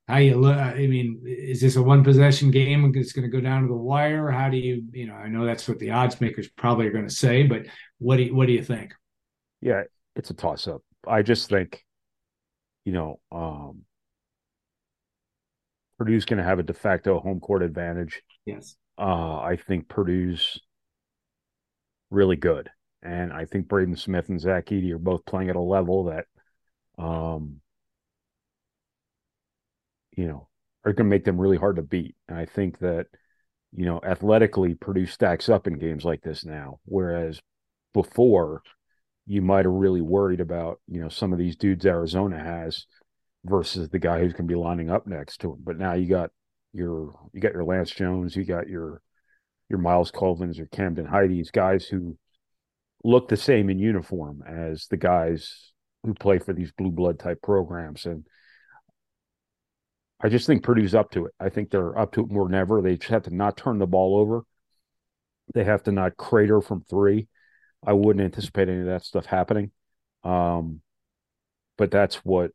[0.09, 0.57] how you look?
[0.57, 2.91] I mean, is this a one possession game?
[2.95, 4.31] It's going to go down to the wire.
[4.31, 4.83] How do you?
[4.91, 7.67] You know, I know that's what the odds makers probably are going to say, but
[7.99, 8.93] what do you, what do you think?
[9.61, 9.83] Yeah,
[10.15, 10.81] it's a toss up.
[11.07, 11.85] I just think,
[12.85, 13.83] you know, um,
[15.99, 18.23] Purdue's going to have a de facto home court advantage.
[18.45, 18.75] Yes.
[18.97, 20.59] Uh, I think Purdue's
[22.09, 22.69] really good.
[23.03, 26.25] And I think Braden Smith and Zach Edey are both playing at a level that,
[26.97, 27.61] um,
[30.19, 30.49] you know,
[30.83, 32.13] are going to make them really hard to beat.
[32.27, 33.07] And I think that,
[33.71, 36.79] you know, athletically, Purdue stacks up in games like this now.
[36.83, 37.39] Whereas
[37.93, 38.61] before,
[39.25, 42.85] you might have really worried about, you know, some of these dudes Arizona has
[43.45, 45.59] versus the guy who's going to be lining up next to him.
[45.63, 46.31] But now you got
[46.73, 49.01] your you got your Lance Jones, you got your
[49.69, 52.17] your Myles Colvins, or Camden Heide's, guys who
[53.05, 55.71] look the same in uniform as the guys
[56.03, 58.05] who play for these blue blood type programs.
[58.05, 58.25] And
[60.21, 61.33] I just think Purdue's up to it.
[61.39, 62.81] I think they're up to it more than ever.
[62.81, 64.43] They just have to not turn the ball over.
[65.53, 67.27] They have to not crater from three.
[67.85, 69.71] I wouldn't anticipate any of that stuff happening.
[70.23, 70.81] Um,
[71.77, 72.51] but that's what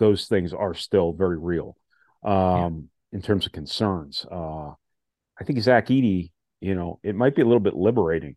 [0.00, 1.76] those things are still very real
[2.24, 3.18] um, yeah.
[3.18, 4.26] in terms of concerns.
[4.30, 8.36] Uh, I think Zach Edey, you know, it might be a little bit liberating,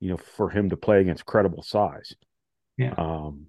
[0.00, 2.14] you know, for him to play against credible size.
[2.76, 2.94] Yeah.
[2.98, 3.46] Um,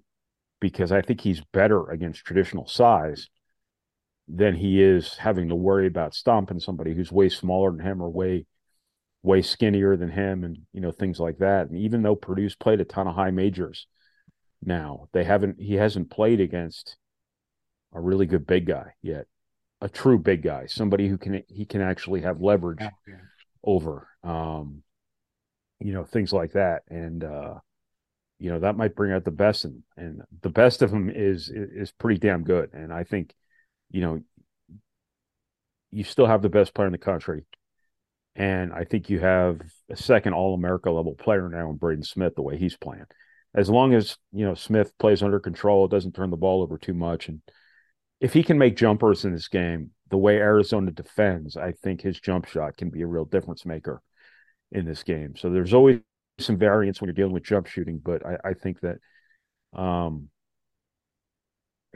[0.60, 3.28] because I think he's better against traditional size
[4.28, 8.08] than he is having to worry about stomping somebody who's way smaller than him or
[8.08, 8.46] way
[9.22, 11.68] way skinnier than him and you know things like that.
[11.68, 13.86] And even though Purdue's played a ton of high majors
[14.62, 16.96] now, they haven't he hasn't played against
[17.92, 19.26] a really good big guy yet,
[19.80, 22.90] a true big guy, somebody who can he can actually have leverage yeah,
[23.64, 24.82] over, um,
[25.80, 27.54] you know, things like that, and uh,
[28.40, 31.50] you know that might bring out the best in, and the best of them is
[31.54, 33.34] is pretty damn good, and I think,
[33.90, 34.22] you know,
[35.92, 37.44] you still have the best player in the country.
[38.36, 39.60] And I think you have
[39.90, 43.06] a second All America level player now in Braden Smith, the way he's playing.
[43.54, 46.94] As long as, you know, Smith plays under control, doesn't turn the ball over too
[46.94, 47.42] much, and
[48.20, 52.20] if he can make jumpers in this game, the way Arizona defends, I think his
[52.20, 54.02] jump shot can be a real difference maker
[54.72, 55.34] in this game.
[55.36, 56.00] So there's always
[56.40, 58.98] some variance when you're dealing with jump shooting, but I, I think that
[59.78, 60.28] um,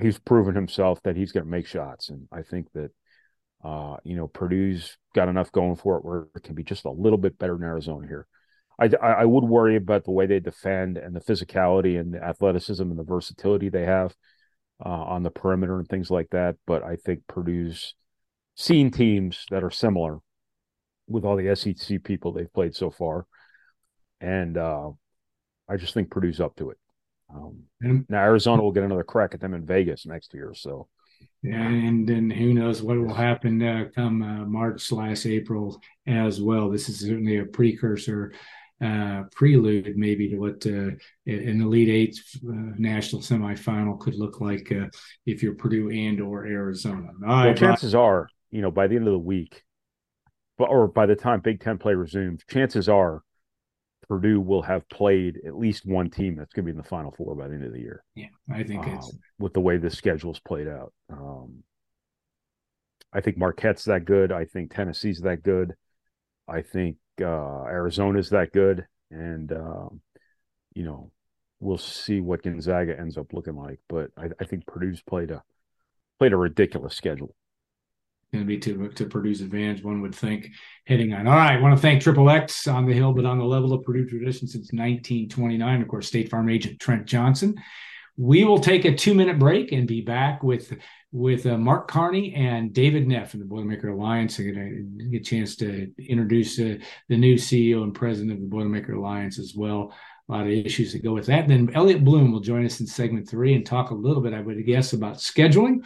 [0.01, 2.90] he's proven himself that he's going to make shots, and I think that
[3.64, 6.90] uh, you know Purdue's got enough going for it where it can be just a
[6.90, 8.26] little bit better than Arizona here.
[8.78, 12.82] I, I would worry about the way they defend and the physicality and the athleticism
[12.82, 14.14] and the versatility they have
[14.84, 16.57] uh, on the perimeter and things like that.
[16.66, 17.95] But I think Purdue's
[18.57, 20.18] seen teams that are similar
[21.07, 23.26] with all the SEC people they've played so far,
[24.20, 24.90] and uh,
[25.68, 26.78] I just think Purdue's up to it.
[27.34, 27.64] Um,
[28.08, 30.88] now Arizona will get another crack at them in Vegas next year, so.
[31.42, 36.70] And then who knows what will happen uh, come uh, March slash April as well.
[36.70, 38.32] This is certainly a precursor
[38.82, 40.90] uh, prelude maybe to what uh,
[41.26, 44.86] an Elite Eight uh, national semifinal could look like uh,
[45.26, 47.08] if you're Purdue and or Arizona.
[47.20, 49.62] well, chances are, you know, by the end of the week,
[50.58, 53.22] but or by the time Big Ten play resumes, chances are
[54.09, 57.12] Purdue will have played at least one team that's going to be in the Final
[57.12, 58.05] Four by the end of the year.
[58.14, 60.92] Yeah, I think it's um, with the way the schedule's played out.
[61.11, 61.62] Um,
[63.12, 64.32] I think Marquette's that good.
[64.32, 65.74] I think Tennessee's that good.
[66.48, 69.88] I think uh, Arizona's that good, and uh,
[70.74, 71.11] you know
[71.61, 73.80] we'll see what Gonzaga ends up looking like.
[73.88, 75.42] But I, I think Purdue's played a
[76.18, 77.34] played a ridiculous schedule.
[78.35, 80.51] Going to be to to Purdue's advantage, one would think.
[80.87, 81.28] Heading on.
[81.28, 83.72] All right, I want to thank Triple X on the hill, but on the level
[83.72, 85.80] of Purdue tradition since 1929.
[85.80, 87.55] Of course, State Farm agent Trent Johnson.
[88.16, 90.76] We will take a two minute break and be back with
[91.12, 94.37] with uh, Mark Carney and David Neff from the Boilermaker Alliance.
[94.41, 96.78] I'm going to get a chance to introduce uh,
[97.09, 99.95] the new CEO and president of the Boilermaker Alliance as well.
[100.28, 101.47] A lot of issues that go with that.
[101.47, 104.41] Then Elliot Bloom will join us in segment three and talk a little bit, I
[104.41, 105.85] would guess, about scheduling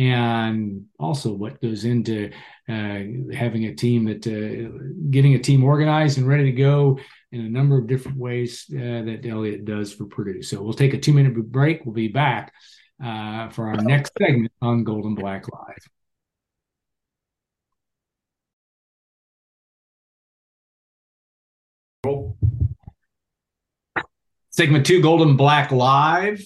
[0.00, 2.30] and also what goes into
[2.70, 3.00] uh,
[3.34, 6.98] having a team that uh, getting a team organized and ready to go
[7.32, 10.42] in a number of different ways uh, that Elliot does for Purdue.
[10.42, 11.84] So we'll take a two minute break.
[11.84, 12.50] We'll be back
[13.04, 15.86] uh, for our next segment on Gold and Black Live.
[24.48, 26.42] Segment two, Gold and Black Live.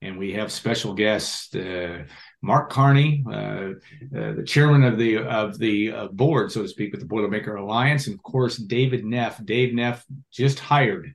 [0.00, 2.04] And we have special guest uh,
[2.40, 3.72] Mark Carney, uh, uh,
[4.12, 8.06] the chairman of the of the uh, board, so to speak, with the Boilermaker Alliance,
[8.06, 9.44] and of course David Neff.
[9.44, 11.14] Dave Neff just hired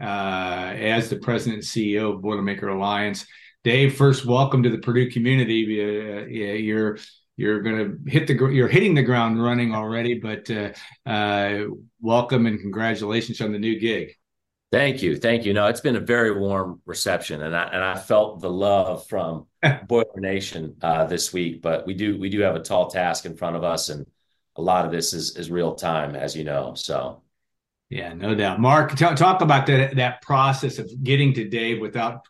[0.00, 3.26] as the president and CEO of Boilermaker Alliance.
[3.64, 5.80] Dave, first, welcome to the Purdue community.
[5.80, 6.98] Uh, you're
[7.36, 10.72] you're going to hit the you're hitting the ground running already, but uh,
[11.06, 11.64] uh,
[12.00, 14.14] welcome and congratulations on the new gig.
[14.70, 15.54] Thank you, thank you.
[15.54, 19.46] No, it's been a very warm reception, and I and I felt the love from
[19.88, 21.62] Boiler Nation uh, this week.
[21.62, 24.06] But we do we do have a tall task in front of us, and
[24.56, 26.74] a lot of this is is real time, as you know.
[26.74, 27.20] So.
[27.90, 28.60] Yeah, no doubt.
[28.60, 32.22] Mark, t- talk about that that process of getting to Dave without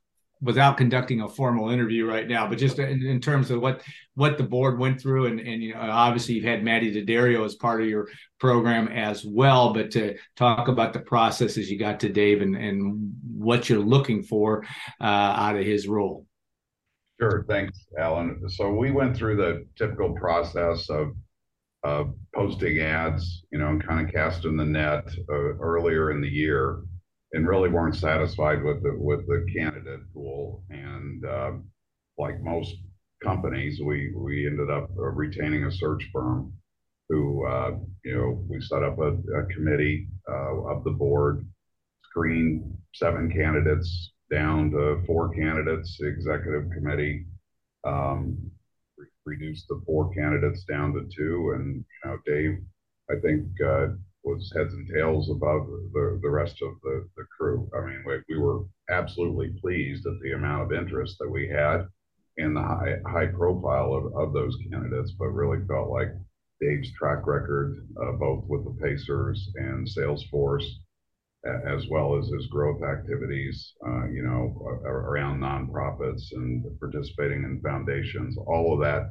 [0.44, 3.82] without conducting a formal interview right now, but just in, in, terms of what
[4.14, 7.54] what the board went through, and and you know, obviously you've had Maddie Daddario as
[7.54, 8.08] part of your
[8.38, 12.54] program as well, but to talk about the process as you got to Dave and
[12.54, 14.64] and what you're looking for
[15.00, 16.26] uh, out of his role.
[17.20, 18.48] Sure, thanks, Alan.
[18.48, 21.12] So we went through the typical process of
[21.84, 22.04] uh,
[22.34, 26.82] posting ads, you know, and kind of casting the net uh, earlier in the year
[27.32, 30.64] and really weren't satisfied with the with the candidate pool.
[30.70, 31.52] And uh,
[32.18, 32.74] like most
[33.22, 36.52] companies, we we ended up uh, retaining a search firm
[37.08, 37.72] who uh,
[38.04, 41.46] you know we set up a, a committee uh, of the board,
[42.10, 45.96] screened seven candidates down to four candidates.
[45.98, 47.26] The executive committee
[47.84, 48.38] um,
[48.96, 52.58] re- reduced the four candidates down to two, and you know Dave,
[53.10, 53.88] I think uh,
[54.24, 57.68] was heads and tails above the, the rest of the, the crew.
[57.76, 61.86] I mean, we, we were absolutely pleased at the amount of interest that we had
[62.36, 66.08] in the high high profile of, of those candidates, but really felt like
[66.60, 70.66] Dave's track record, uh, both with the Pacers and Salesforce,
[71.66, 78.36] as well as his growth activities, uh, you know, around nonprofits and participating in foundations,
[78.46, 79.10] all of that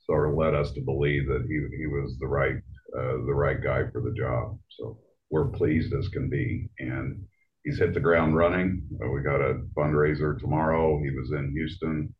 [0.00, 2.56] sort of led us to believe that he, he was the right
[2.96, 4.58] uh, the right guy for the job.
[4.70, 4.98] So
[5.30, 6.68] we're pleased as can be.
[6.78, 7.22] And
[7.64, 8.82] he's hit the ground running.
[9.02, 10.98] Uh, we got a fundraiser tomorrow.
[11.02, 12.14] He was in Houston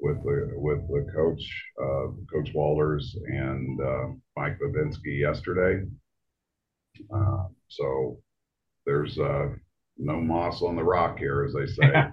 [0.00, 5.86] with the with the coach, uh, Coach Walters and uh, Mike Bobinski yesterday.
[7.14, 8.18] Uh, so
[8.86, 9.48] there's uh,
[9.98, 12.06] no moss on the rock here, as they say.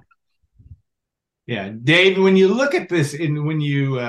[1.45, 2.21] yeah, Dave.
[2.21, 3.99] When you look at this, and when you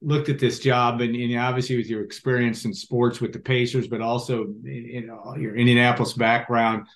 [0.00, 3.88] looked at this job, and, and obviously with your experience in sports with the Pacers,
[3.88, 6.86] but also you know your Indianapolis background,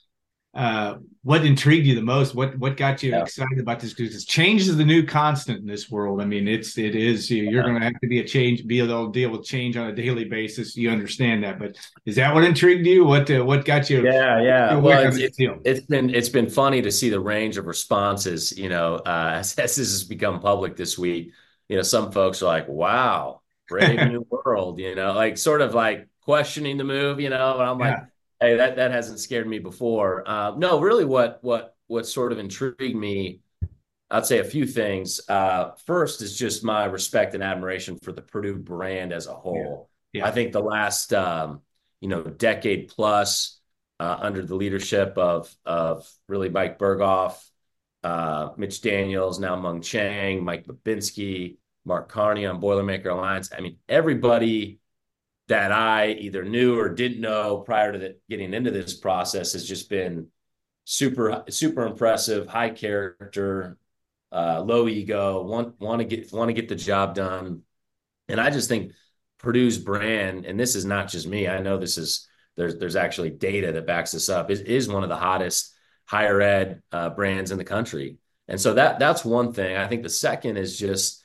[0.55, 2.35] uh, what intrigued you the most?
[2.35, 3.23] What what got you yeah.
[3.23, 3.95] excited about this?
[3.95, 6.21] Because change is the new constant in this world.
[6.21, 7.63] I mean, it's it is you're yeah.
[7.63, 9.95] going to have to be a change, be able to deal with change on a
[9.95, 10.77] daily basis.
[10.77, 13.05] You understand that, but is that what intrigued you?
[13.05, 14.05] What uh, what got you?
[14.05, 14.77] Yeah, yeah.
[14.77, 18.57] Well, it's, it's, it's been it's been funny to see the range of responses.
[18.59, 21.33] You know, uh, as, as this has become public this week,
[21.69, 25.73] you know, some folks are like, "Wow, brave new world," you know, like sort of
[25.73, 27.21] like questioning the move.
[27.21, 28.12] You know, and I'm like.
[28.43, 30.29] Hey, that that hasn't scared me before.
[30.29, 33.41] Uh, no, really, what what what sort of intrigued me,
[34.11, 35.21] I'd say a few things.
[35.29, 39.89] Uh, first is just my respect and admiration for the Purdue brand as a whole.
[40.13, 40.23] Yeah.
[40.23, 40.29] yeah.
[40.29, 41.61] I think the last um,
[42.01, 43.61] you know decade plus
[44.01, 47.41] uh, under the leadership of of really Mike Berghoff,
[48.03, 53.51] uh, Mitch Daniels, now Mung Chiang, Mike Bobinski, Mark Carney on Boilermaker Alliance.
[53.57, 54.81] I mean, everybody
[55.53, 59.69] that I either knew or didn't know prior to the, getting into this process has
[59.69, 60.29] just been
[60.85, 63.77] super super impressive, high character,
[64.33, 67.61] uh, low ego, want want to get want to get the job done,
[68.29, 68.93] and I just think
[69.41, 71.47] Purdue's brand, and this is not just me.
[71.47, 72.27] I know this is
[72.57, 74.51] there's there's actually data that backs this up.
[74.51, 75.75] Is is one of the hottest
[76.07, 78.17] higher ed uh, brands in the country,
[78.49, 79.77] and so that that's one thing.
[79.77, 81.22] I think the second is just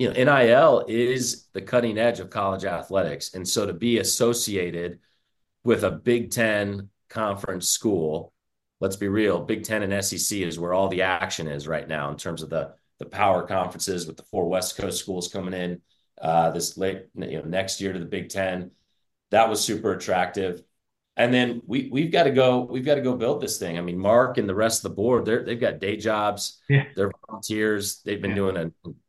[0.00, 3.34] you know, NIL is the cutting edge of college athletics.
[3.34, 4.98] And so to be associated
[5.62, 8.32] with a Big Ten conference school,
[8.80, 12.10] let's be real, Big Ten and SEC is where all the action is right now
[12.10, 15.80] in terms of the the power conferences with the four West Coast schools coming in
[16.20, 18.70] uh, this late, you know, next year to the Big Ten.
[19.30, 20.62] That was super attractive
[21.16, 23.78] and then we we've got to go we've got to go build this thing.
[23.78, 26.60] I mean, Mark and the rest of the board, they're they've got day jobs.
[26.68, 26.84] Yeah.
[26.94, 28.00] They're volunteers.
[28.02, 28.36] They've been yeah.
[28.36, 28.56] doing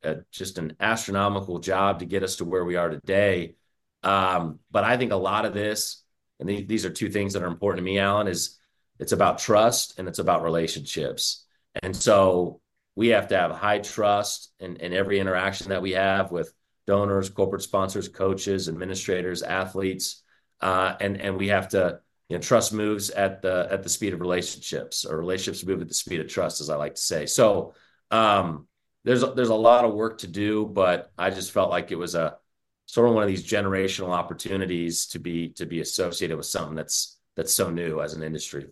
[0.04, 3.56] a, a, just an astronomical job to get us to where we are today.
[4.04, 6.04] Um, but I think a lot of this,
[6.40, 8.58] and these, these are two things that are important to me, Alan, is
[9.00, 11.46] it's about trust and it's about relationships.
[11.84, 12.62] And so
[12.96, 16.52] we have to have high trust in, in every interaction that we have with
[16.88, 20.24] donors, corporate sponsors, coaches, administrators, athletes
[20.62, 22.00] and and we have to
[22.30, 25.88] you know trust moves at the at the speed of relationships or relationships move at
[25.88, 27.26] the speed of trust as i like to say.
[27.26, 27.74] So
[28.10, 28.68] um,
[29.04, 31.98] there's a, there's a lot of work to do but i just felt like it
[31.98, 32.38] was a
[32.86, 37.18] sort of one of these generational opportunities to be to be associated with something that's
[37.36, 38.68] that's so new as an industry.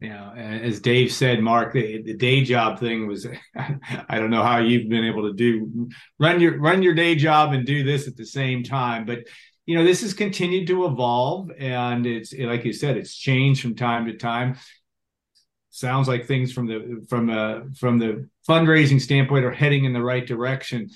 [0.00, 4.58] Yeah as dave said mark the, the day job thing was i don't know how
[4.58, 8.16] you've been able to do run your run your day job and do this at
[8.16, 9.20] the same time but
[9.66, 13.74] you know this has continued to evolve and it's like you said it's changed from
[13.74, 14.56] time to time.
[15.70, 20.02] Sounds like things from the from uh from the fundraising standpoint are heading in the
[20.02, 20.88] right direction.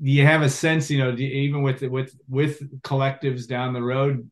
[0.00, 4.30] Do you have a sense you know even with with with collectives down the road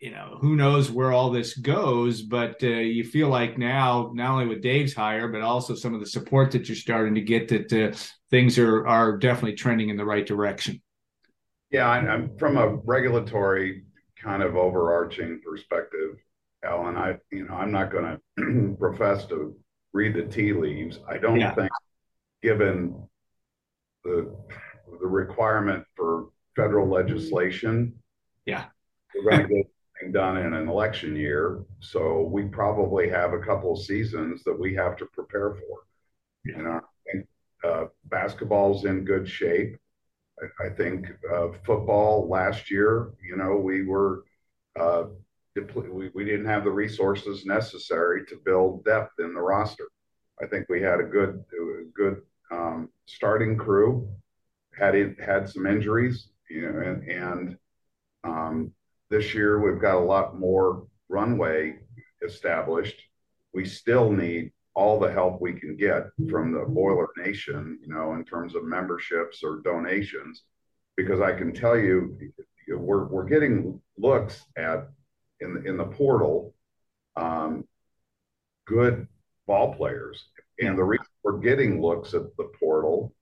[0.00, 4.30] you know who knows where all this goes but uh, you feel like now not
[4.30, 7.48] only with dave's hire but also some of the support that you're starting to get
[7.48, 7.96] that uh,
[8.30, 10.80] things are are definitely trending in the right direction
[11.70, 13.84] yeah, I'm from a regulatory
[14.22, 16.16] kind of overarching perspective,
[16.64, 16.96] Alan.
[16.96, 19.54] I, you know, I'm not going to profess to
[19.92, 21.00] read the tea leaves.
[21.08, 21.54] I don't yeah.
[21.54, 21.70] think,
[22.42, 23.08] given
[24.04, 24.34] the
[25.00, 27.94] the requirement for federal legislation,
[28.46, 28.66] yeah,
[29.14, 31.64] we're going to get done in an election year.
[31.80, 35.84] So we probably have a couple of seasons that we have to prepare for.
[36.44, 36.56] Yeah.
[36.56, 37.26] You know, I think
[37.64, 39.76] uh, basketball's in good shape.
[40.64, 44.24] I, think uh, football last year, you know, we were
[44.78, 45.04] uh,
[45.74, 49.88] we, we didn't have the resources necessary to build depth in the roster.
[50.40, 51.44] I think we had a good
[51.94, 54.08] good um, starting crew.
[54.78, 57.58] Had it had some injuries, you know, and, and
[58.22, 58.72] um,
[59.10, 61.78] this year we've got a lot more runway
[62.24, 63.00] established.
[63.52, 68.14] We still need all the help we can get from the Boiler Nation, you know,
[68.14, 70.44] in terms of memberships or donations,
[70.96, 72.16] because I can tell you,
[72.68, 74.88] we're we're getting looks at
[75.40, 76.54] in the, in the portal,
[77.16, 77.64] um,
[78.68, 79.08] good
[79.48, 80.28] ball players,
[80.60, 83.12] and the reason we're getting looks at the portal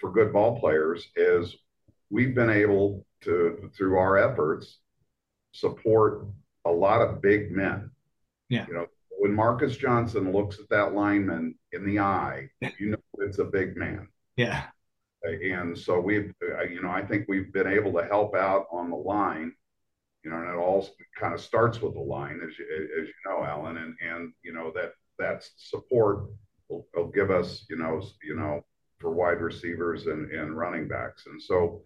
[0.00, 1.54] for good ball players is
[2.10, 4.78] we've been able to through our efforts
[5.52, 6.26] support
[6.64, 7.92] a lot of big men.
[8.48, 8.66] Yeah.
[8.66, 8.86] You know,
[9.28, 12.48] when Marcus Johnson looks at that lineman in the eye,
[12.78, 14.08] you know it's a big man.
[14.36, 14.64] Yeah.
[15.22, 18.88] And so we've, uh, you know, I think we've been able to help out on
[18.88, 19.52] the line,
[20.24, 20.88] you know, and it all
[21.20, 22.64] kind of starts with the line, as you,
[23.02, 26.24] as you know, Alan, and and you know that that support
[26.70, 28.64] will, will give us, you know, you know,
[28.98, 31.82] for wide receivers and and running backs, and so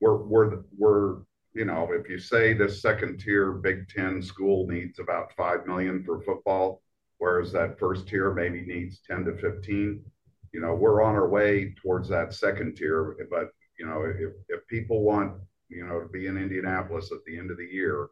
[0.00, 1.16] we're we're we're
[1.54, 6.04] you know if you say this second tier Big Ten school needs about five million
[6.04, 6.82] for football,
[7.24, 10.04] whereas that first tier maybe needs ten to fifteen.
[10.52, 13.48] You know, we're on our way towards that second tier, but
[13.78, 15.32] you know, if if people want
[15.70, 18.08] you know to be in Indianapolis at the end of the year,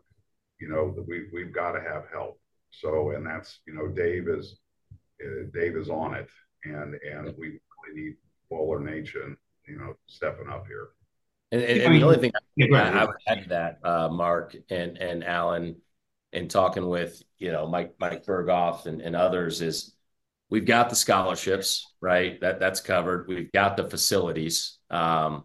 [0.61, 2.41] you know, we we've got to have help.
[2.71, 4.59] So, and that's you know, Dave is
[5.23, 6.31] uh, Dave is on it,
[6.65, 8.17] and and we really need
[8.49, 9.37] Boiler Nation,
[9.69, 10.89] you know, stepping up here.
[11.53, 14.97] And, and, and the only thing I, I, would add to that, uh, Mark and
[14.97, 15.77] and Alan,
[16.33, 19.95] and talking with you know Mike Mike Berghoff and, and others is
[20.51, 23.27] we've got the scholarships right that that's covered.
[23.29, 24.79] We've got the facilities.
[24.91, 25.45] Um,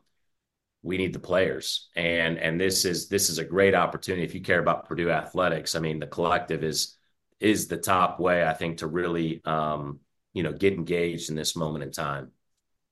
[0.84, 4.42] we need the players, and and this is this is a great opportunity if you
[4.42, 5.76] care about Purdue athletics.
[5.76, 6.98] I mean, the collective is
[7.40, 10.00] is the top way I think to really um,
[10.34, 12.32] you know get engaged in this moment in time.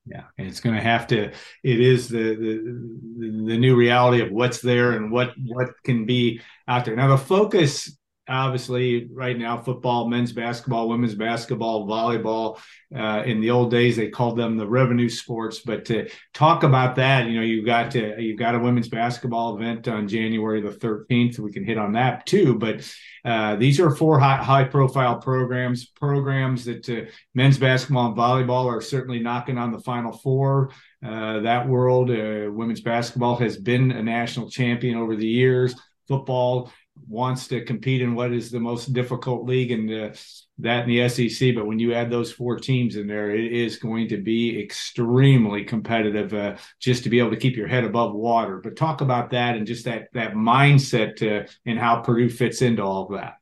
[0.08, 1.32] Yeah, and it's going to have to.
[1.64, 6.42] It is the, the the new reality of what's there and what what can be
[6.68, 6.96] out there.
[6.96, 7.98] Now the focus
[8.28, 12.60] obviously right now football men's basketball women's basketball volleyball
[12.96, 15.60] uh, in the old days they called them the revenue sports.
[15.60, 19.56] But to talk about that you know you've got to you've got a women's basketball
[19.56, 22.56] event on january the 13th we can hit on that too.
[22.56, 22.90] But
[23.24, 28.66] uh, these are four high, high profile programs programs that uh, men's basketball and volleyball
[28.66, 30.72] are certainly knocking on the final four
[31.06, 32.10] uh, that world.
[32.10, 35.76] Uh, women's basketball has been a national champion over the years.
[36.08, 36.72] Football
[37.08, 40.16] wants to compete in what is the most difficult league and uh,
[40.60, 41.54] that in the SEC.
[41.54, 45.64] But when you add those four teams in there, it is going to be extremely
[45.64, 48.60] competitive uh, just to be able to keep your head above water.
[48.64, 52.84] But talk about that and just that that mindset uh, and how Purdue fits into
[52.84, 53.36] all of that.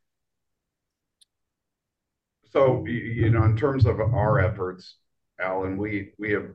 [2.52, 4.98] So you know, in terms of our efforts,
[5.40, 6.50] Alan, we we have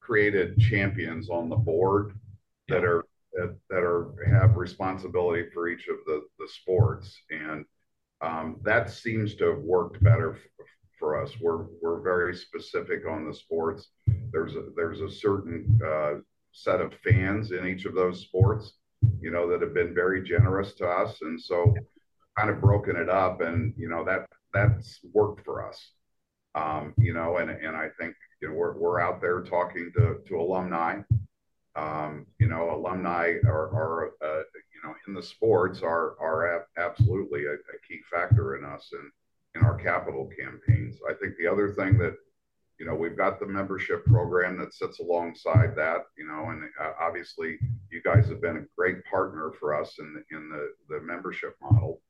[0.00, 2.12] created champions on the board
[2.68, 3.04] that are
[3.34, 7.64] that, that are have responsibility for each of the the sports, and
[8.20, 10.66] um, that seems to have worked better f-
[10.98, 11.32] for us.
[11.40, 13.88] We're we're very specific on the sports.
[14.32, 16.14] There's a there's a certain uh,
[16.52, 18.74] set of fans in each of those sports,
[19.20, 21.74] you know, that have been very generous to us, and so
[22.38, 25.90] kind of broken it up, and you know that that's worked for us.
[26.54, 30.18] Um, you know, and and I think you know we're we're out there talking to
[30.28, 31.00] to alumni
[31.76, 37.46] um, you know, alumni are, are uh, you know, in the sports are are absolutely
[37.46, 39.10] a, a, key factor in us and
[39.54, 40.96] in our capital campaigns.
[41.08, 42.14] I think the other thing that,
[42.78, 46.92] you know, we've got the membership program that sits alongside that, you know, and uh,
[47.00, 47.58] obviously
[47.90, 51.56] you guys have been a great partner for us in the, in the, the membership
[51.62, 52.00] model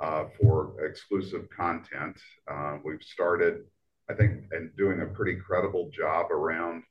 [0.00, 2.16] uh, for exclusive content.
[2.50, 3.64] Uh, we've started,
[4.10, 6.82] I think, and doing a pretty credible job around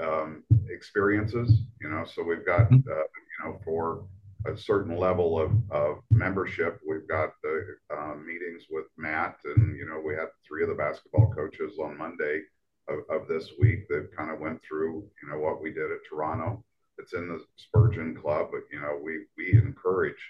[0.00, 1.62] um, experiences.
[1.80, 2.88] You know, so we've got mm-hmm.
[2.90, 4.04] uh, you know for
[4.46, 9.86] a certain level of, of membership, we've got the uh, meetings with Matt, and you
[9.86, 12.42] know we had three of the basketball coaches on Monday
[12.88, 15.98] of, of this week that kind of went through you know what we did at
[16.08, 16.64] Toronto.
[16.98, 20.22] It's in the Spurgeon Club, but you know we we encourage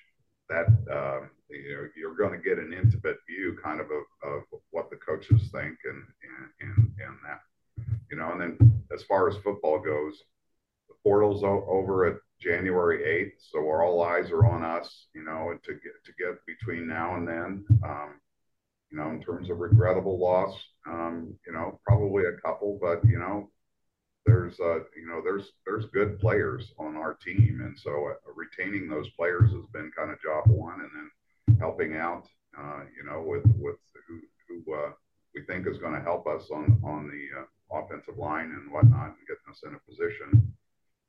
[0.49, 4.43] that um, you know you're going to get an intimate view kind of of, of
[4.71, 7.41] what the coaches think and and and, and that
[8.11, 10.23] you know, and then as far as football goes,
[10.89, 15.73] the portal's over at January 8th, so all eyes are on us, you know, to
[15.73, 17.65] get to get between now and then.
[17.85, 18.21] Um,
[18.91, 20.55] you know, in terms of regrettable loss,
[20.87, 23.51] um, you know, probably a couple, but you know,
[24.25, 28.89] there's uh, you know, there's there's good players on our team, and so uh, retaining
[28.89, 32.27] those players has been kind of job one, and then helping out,
[32.59, 33.77] uh, you know, with with
[34.07, 34.91] who who uh,
[35.35, 39.17] we think is going to help us on on the uh, offensive line and whatnot
[39.17, 40.55] and getting us in a position,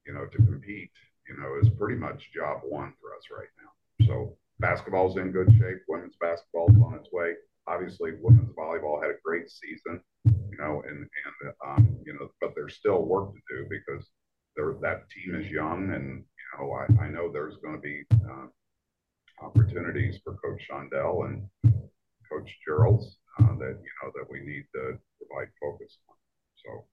[0.06, 0.92] you know, to compete,
[1.28, 4.06] you know, is pretty much job one for us right now.
[4.08, 5.82] So basketball's in good shape.
[5.88, 7.34] Women's basketball's on its way.
[7.68, 12.54] Obviously, women's volleyball had a great season, you know, and and um, you know, but
[12.56, 14.08] there's still work to do because
[14.56, 18.04] there that team is young, and you know, I, I know there's going to be
[18.14, 18.48] uh,
[19.46, 21.48] opportunities for Coach Shondell and
[22.30, 23.06] Coach Gearlds
[23.40, 26.17] uh, that you know that we need to provide focus on.
[26.64, 26.86] So.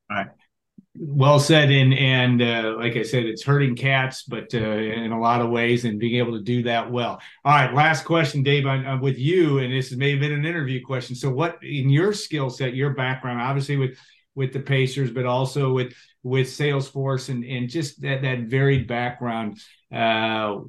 [0.97, 5.21] Well said, and and uh, like I said, it's hurting cats, but uh, in a
[5.21, 7.21] lot of ways, and being able to do that well.
[7.45, 10.47] All right, last question, Dave, I'm, I'm with you, and this may have been an
[10.47, 11.17] interview question.
[11.17, 13.99] So, what in your skill set, your background, obviously with
[14.37, 19.59] with the Pacers, but also with with Salesforce, and and just that that varied background.
[19.93, 20.61] Uh,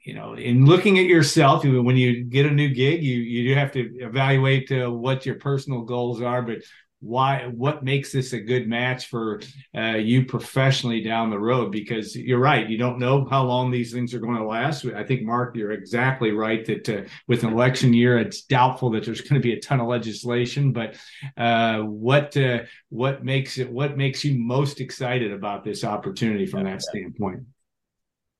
[0.00, 3.54] you know, in looking at yourself, when you get a new gig, you you do
[3.54, 6.58] have to evaluate uh, what your personal goals are, but
[7.04, 9.40] why what makes this a good match for
[9.76, 11.70] uh, you professionally down the road?
[11.70, 14.84] Because you're right you don't know how long these things are going to last.
[14.86, 19.04] I think mark you're exactly right that uh, with an election year it's doubtful that
[19.04, 20.96] there's going to be a ton of legislation but
[21.36, 26.64] uh, what uh, what makes it what makes you most excited about this opportunity from
[26.64, 27.44] that standpoint?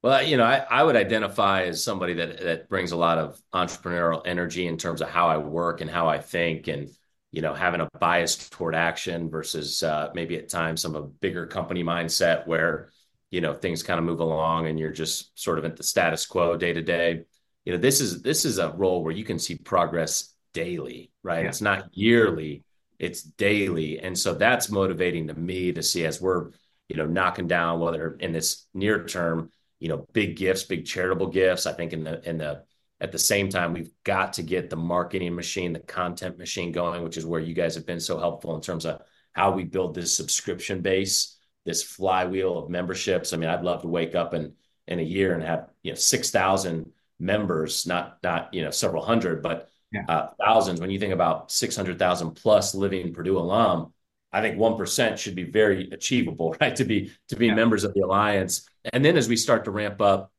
[0.03, 3.41] Well, you know, I, I would identify as somebody that that brings a lot of
[3.55, 6.91] entrepreneurial energy in terms of how I work and how I think, and
[7.35, 11.09] you know, having a bias toward action versus uh, maybe at times some of a
[11.09, 12.91] bigger company mindset where
[13.31, 16.27] you know things kind of move along and you're just sort of at the status
[16.27, 17.25] quo day to day.
[17.65, 21.43] You know, this is this is a role where you can see progress daily, right?
[21.43, 21.49] Yeah.
[21.49, 22.65] It's not yearly,
[22.99, 26.51] it's daily, and so that's motivating to me to see as we're
[26.89, 29.51] you know knocking down whether in this near term
[29.85, 31.67] you know, big gifts, big charitable gifts.
[31.67, 32.63] I think in the in the
[33.05, 37.05] at the same time, we've got to get the marketing machine, the content machine going,
[37.05, 39.03] which is where you guys have been so helpful in terms of
[39.33, 41.37] how we build this subscription base,
[41.67, 43.33] this flywheel of memberships.
[43.33, 44.55] I mean, I'd love to wake up in
[44.89, 46.91] in a year and have you know six thousand
[47.21, 49.69] members, not not you know several hundred, but
[50.09, 50.81] uh, thousands.
[50.81, 53.93] When you think about six hundred thousand plus living Purdue alum,
[54.33, 56.75] I think 1% should be very achievable, right?
[56.77, 57.55] To be to be yeah.
[57.55, 58.69] members of the alliance.
[58.93, 60.33] And then as we start to ramp up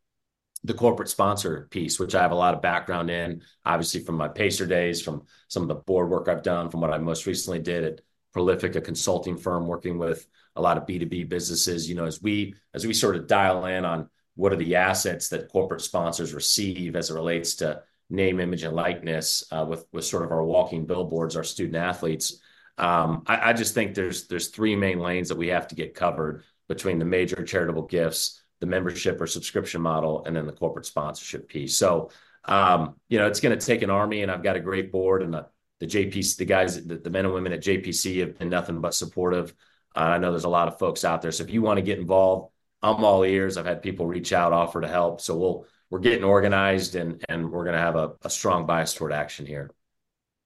[0.66, 4.28] the corporate sponsor piece, which I have a lot of background in, obviously from my
[4.28, 7.60] Pacer days, from some of the board work I've done, from what I most recently
[7.60, 8.02] did at
[8.34, 11.88] Prolific, a consulting firm working with a lot of B2B businesses.
[11.90, 15.30] You know, as we as we sort of dial in on what are the assets
[15.30, 20.06] that corporate sponsors receive as it relates to name, image, and likeness uh, with with
[20.06, 22.40] sort of our walking billboards, our student athletes
[22.78, 25.94] um, I, I just think there's there's three main lanes that we have to get
[25.94, 30.86] covered between the major charitable gifts, the membership or subscription model, and then the corporate
[30.86, 31.78] sponsorship piece.
[31.78, 32.10] So,
[32.46, 35.22] um, you know, it's going to take an army, and I've got a great board,
[35.22, 35.48] and the,
[35.80, 38.94] the JPC, the guys, the, the, men and women at JPC have been nothing but
[38.94, 39.54] supportive.
[39.96, 41.84] Uh, I know there's a lot of folks out there, so if you want to
[41.84, 42.52] get involved,
[42.82, 43.58] I'm all ears.
[43.58, 47.52] I've had people reach out, offer to help, so we'll we're getting organized, and and
[47.52, 49.72] we're going to have a, a strong bias toward action here.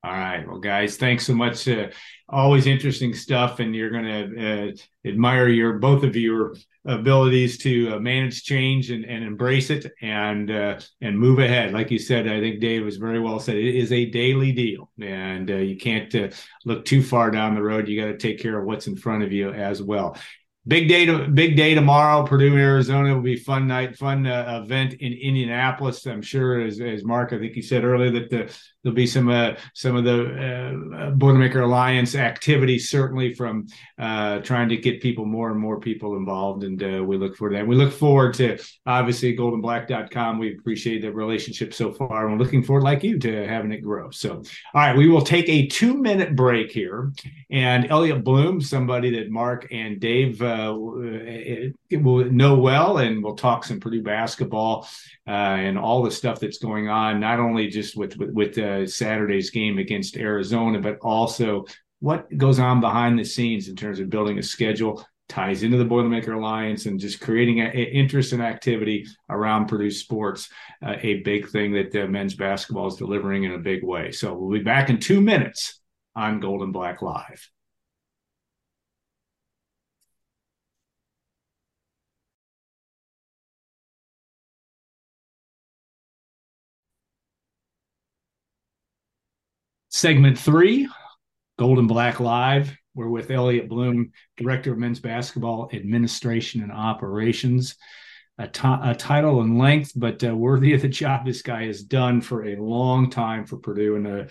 [0.02, 0.48] All right.
[0.48, 1.68] Well, guys, thanks so much.
[1.68, 1.90] Uh,
[2.30, 4.72] always interesting stuff, and you're going to uh,
[5.06, 10.52] admire your both of your abilities to uh, manage change and, and embrace it and
[10.52, 11.74] uh, and move ahead.
[11.74, 13.58] Like you said, I think Dave was very well said.
[13.58, 16.30] It is a daily deal, and uh, you can't uh,
[16.64, 17.90] look too far down the road.
[17.90, 20.16] You got to take care of what's in front of you as well
[20.70, 22.24] big day to big day tomorrow.
[22.26, 26.06] Purdue arizona will be fun night fun uh, event in indianapolis.
[26.06, 29.30] I'm sure as, as mark i think you said earlier that the, there'll be some
[29.30, 33.68] uh, some of the uh, boilermaker alliance activity certainly from
[33.98, 36.64] uh, trying to get people more and more people involved.
[36.64, 37.68] And uh, we look forward to that.
[37.68, 42.28] We look forward to obviously goldandblack.com we appreciate the relationship so far.
[42.28, 44.12] And we're looking forward like you to having it grow.
[44.12, 44.44] So all
[44.74, 47.12] right we will take a two minute break here.
[47.50, 53.36] And elliot bloom somebody that mark and dave uh, uh, will know well, and we'll
[53.36, 54.88] talk some Purdue basketball
[55.28, 58.86] uh, and all the stuff that's going on, not only just with with, with uh,
[58.88, 61.66] Saturday's game against Arizona, but also
[62.00, 65.86] what goes on behind the scenes in terms of building a schedule ties into the
[65.86, 70.50] Boilermaker Alliance and just creating interest and activity around Purdue sports,
[70.84, 74.12] uh, a big thing that uh, men's basketball is delivering in a big way.
[74.12, 75.80] So we'll be back in two minutes
[76.16, 77.48] on Gold and Black Live.
[90.00, 90.88] Segment three,
[91.58, 92.74] Gold and Black Live.
[92.96, 97.76] We're with Elliot Bloom, Director of Men's Basketball Administration and Operations.
[98.38, 101.84] A, t- a title and length, but uh, worthy of the job this guy has
[101.84, 103.98] done for a long time for Purdue.
[103.98, 104.24] And uh,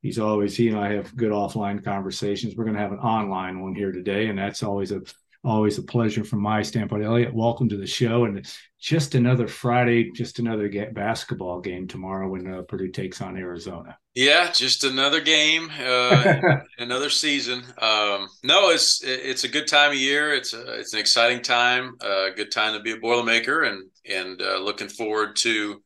[0.00, 2.54] he's always, he and I have good offline conversations.
[2.54, 5.02] We're going to have an online one here today, and that's always a
[5.46, 7.04] always a pleasure from my standpoint.
[7.04, 8.24] Elliot, welcome to the show.
[8.24, 13.20] And it's just another Friday, just another get basketball game tomorrow when uh, Purdue takes
[13.20, 13.96] on Arizona.
[14.14, 16.40] Yeah, just another game, uh,
[16.78, 17.62] another season.
[17.78, 20.34] Um, no, it's it's a good time of year.
[20.34, 23.88] It's a, it's an exciting time, a uh, good time to be a Boilermaker, and
[24.08, 25.82] and uh, looking forward to.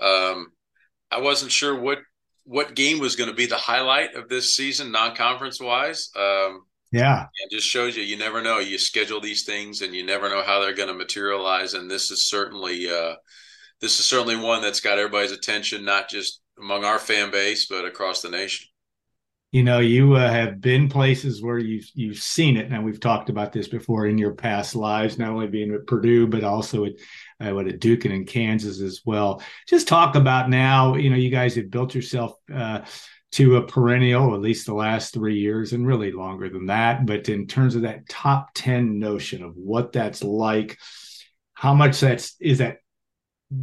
[0.00, 0.46] Um,
[1.10, 1.98] I wasn't sure what
[2.44, 6.10] what game was going to be the highlight of this season, non conference wise.
[6.16, 7.26] Um, yeah.
[7.44, 8.58] It just shows you, you never know.
[8.58, 11.74] You schedule these things and you never know how they're going to materialize.
[11.74, 13.14] And this is certainly, uh,
[13.80, 17.84] this is certainly one that's got everybody's attention, not just among our fan base, but
[17.84, 18.66] across the nation.
[19.52, 22.70] You know, you uh, have been places where you've you've seen it.
[22.70, 26.26] Now we've talked about this before in your past lives, not only being at Purdue,
[26.26, 26.92] but also at
[27.38, 29.42] uh, what at Duke and in Kansas as well.
[29.68, 30.94] Just talk about now.
[30.94, 32.80] You know, you guys have built yourself uh,
[33.32, 37.06] to a perennial, at least the last three years, and really longer than that.
[37.06, 40.78] But in terms of that top 10 notion of what that's like,
[41.54, 42.78] how much that's is that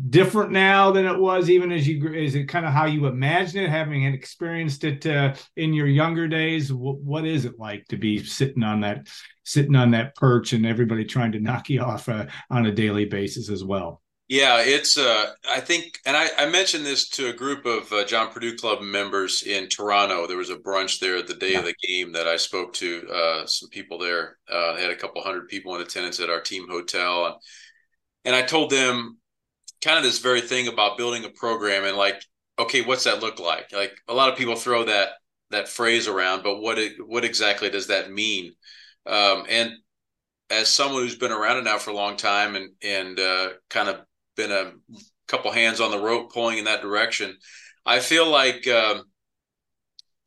[0.09, 3.63] different now than it was even as you is it kind of how you imagine
[3.63, 8.24] it having experienced it uh, in your younger days what is it like to be
[8.24, 9.07] sitting on that
[9.45, 13.05] sitting on that perch and everybody trying to knock you off uh, on a daily
[13.05, 17.34] basis as well yeah it's uh i think and i, I mentioned this to a
[17.34, 21.34] group of uh, john purdue club members in toronto there was a brunch there the
[21.34, 21.59] day yeah.
[21.59, 25.21] of the game that i spoke to uh, some people there uh, had a couple
[25.21, 27.36] hundred people in attendance at our team hotel and
[28.25, 29.19] and i told them
[29.82, 32.23] kind of this very thing about building a program and like,
[32.57, 33.71] okay, what's that look like?
[33.71, 35.09] Like a lot of people throw that
[35.51, 38.53] that phrase around, but what it, what exactly does that mean?
[39.07, 39.71] Um, and
[40.51, 43.89] as someone who's been around it now for a long time and and uh, kind
[43.89, 44.01] of
[44.40, 44.72] been a
[45.28, 47.36] couple hands on the rope pulling in that direction,
[47.86, 49.04] I feel like um,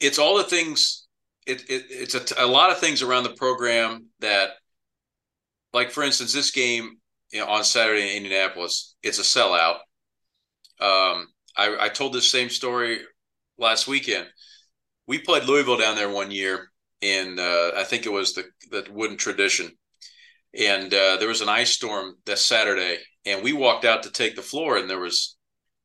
[0.01, 1.07] it's all the things.
[1.47, 4.51] It, it it's a, a lot of things around the program that,
[5.73, 6.99] like for instance, this game
[7.33, 9.77] you know, on Saturday in Indianapolis, it's a sellout.
[10.81, 13.01] Um, I, I told this same story
[13.59, 14.27] last weekend.
[15.07, 18.87] We played Louisville down there one year, and uh, I think it was the the
[18.91, 19.71] Wooden Tradition,
[20.55, 24.37] and uh, there was an ice storm that Saturday, and we walked out to take
[24.37, 25.37] the floor, and there was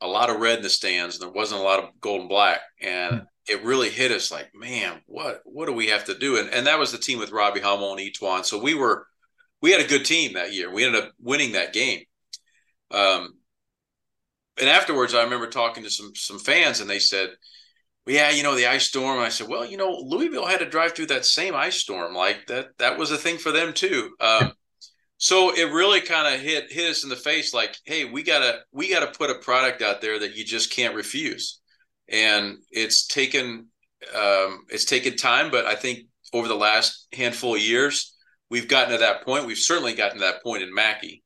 [0.01, 2.29] a lot of red in the stands, and there wasn't a lot of gold and
[2.29, 3.25] black, and mm.
[3.47, 6.37] it really hit us like, man, what what do we have to do?
[6.37, 9.07] And and that was the team with Robbie Hummel and E'Twaun so we were
[9.61, 10.71] we had a good team that year.
[10.71, 12.01] We ended up winning that game.
[12.91, 13.33] Um,
[14.59, 17.29] and afterwards, I remember talking to some some fans, and they said,
[18.05, 20.69] "Yeah, you know the ice storm." And I said, "Well, you know, Louisville had to
[20.69, 22.15] drive through that same ice storm.
[22.15, 24.53] Like that that was a thing for them too." Um,
[25.17, 27.53] so it really kind of hit hit us in the face.
[27.53, 30.95] Like, hey, we gotta we gotta put a product out there that you just can't
[30.95, 31.59] refuse.
[32.09, 33.67] And it's taken
[34.15, 38.15] um, it's taken time, but I think over the last handful of years
[38.49, 39.45] we've gotten to that point.
[39.45, 41.23] We've certainly gotten to that point in Mackey.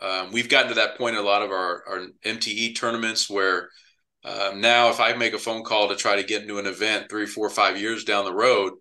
[0.00, 3.68] Um, we've gotten to that point in a lot of our, our MTE tournaments where
[4.24, 7.06] um, now if I make a phone call to try to get into an event
[7.08, 8.72] three, four, five years down the road,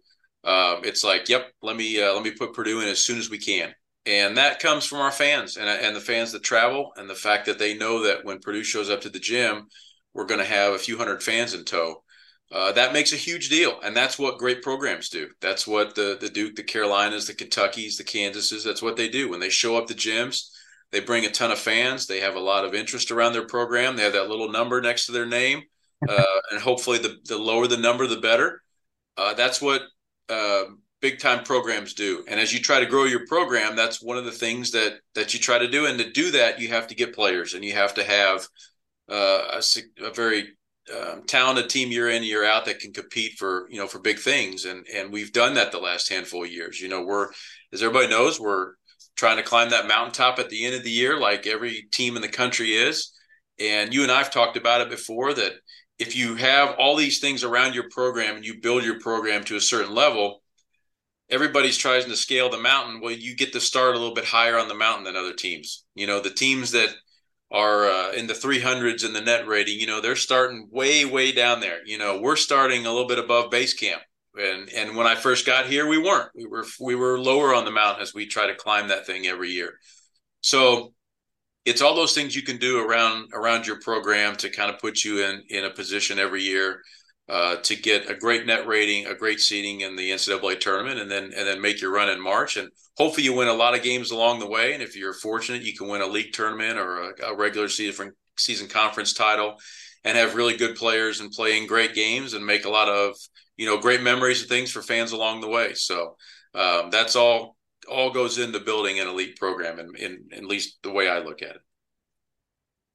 [0.44, 3.30] um, it's like, yep, let me uh, let me put Purdue in as soon as
[3.30, 3.74] we can,
[4.08, 7.46] and that comes from our fans and and the fans that travel and the fact
[7.46, 9.68] that they know that when Purdue shows up to the gym,
[10.14, 12.04] we're going to have a few hundred fans in tow
[12.52, 15.28] uh, that makes a huge deal, and that's what great programs do.
[15.42, 18.64] That's what the the Duke, the Carolinas, the Kentuckys, the Kansases.
[18.64, 20.50] That's what they do when they show up the gyms.
[20.92, 22.08] They bring a ton of fans.
[22.08, 23.98] They have a lot of interest around their program.
[23.98, 25.64] They have that little number next to their name,
[26.10, 28.62] uh, and hopefully, the the lower the number, the better.
[29.18, 29.82] Uh, that's what
[30.30, 30.64] uh,
[31.02, 32.24] big time programs do.
[32.28, 35.34] And as you try to grow your program, that's one of the things that that
[35.34, 35.86] you try to do.
[35.86, 38.48] And to do that, you have to get players, and you have to have
[39.10, 40.50] uh, a, a very
[40.96, 44.20] um, talented team year in year out that can compete for you know for big
[44.20, 47.28] things and and we've done that the last handful of years you know we're
[47.74, 48.72] as everybody knows we're
[49.18, 52.22] trying to climb that mountaintop at the end of the year like every team in
[52.22, 53.12] the country is
[53.60, 55.54] and you and I've talked about it before that
[56.00, 59.58] if you have all these things around your program and you build your program to
[59.58, 60.42] a certain level
[61.30, 64.58] everybody's trying to scale the mountain well you get to start a little bit higher
[64.58, 66.94] on the mountain than other teams you know the teams that
[67.52, 71.32] are uh, in the 300s in the net rating, you know, they're starting way, way
[71.32, 71.80] down there.
[71.86, 74.02] You know, we're starting a little bit above base camp.
[74.36, 76.30] And and when I first got here, we weren't.
[76.36, 79.26] We were we were lower on the mountain as we try to climb that thing
[79.26, 79.80] every year.
[80.42, 80.94] So
[81.66, 85.04] it's all those things you can do around around your program to kind of put
[85.04, 86.82] you in in a position every year
[87.30, 91.12] uh, to get a great net rating, a great seating in the NCAA tournament, and
[91.12, 92.56] then and then make your run in March.
[92.58, 94.74] And hopefully, you win a lot of games along the way.
[94.74, 98.14] And if you're fortunate, you can win a league tournament or a, a regular season
[98.38, 99.58] season conference title,
[100.04, 103.16] and have really good players and playing great games and make a lot of
[103.58, 105.74] you know great memories and things for fans along the way.
[105.74, 106.16] So
[106.56, 107.58] um, that's all
[107.90, 111.56] all goes into building an elite program, and at least the way I look at
[111.56, 111.62] it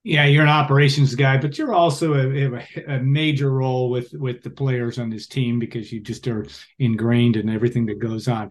[0.03, 4.49] yeah, you're an operations guy, but you're also a, a, major role with with the
[4.49, 6.45] players on this team because you just are
[6.77, 8.49] ingrained in everything that goes on.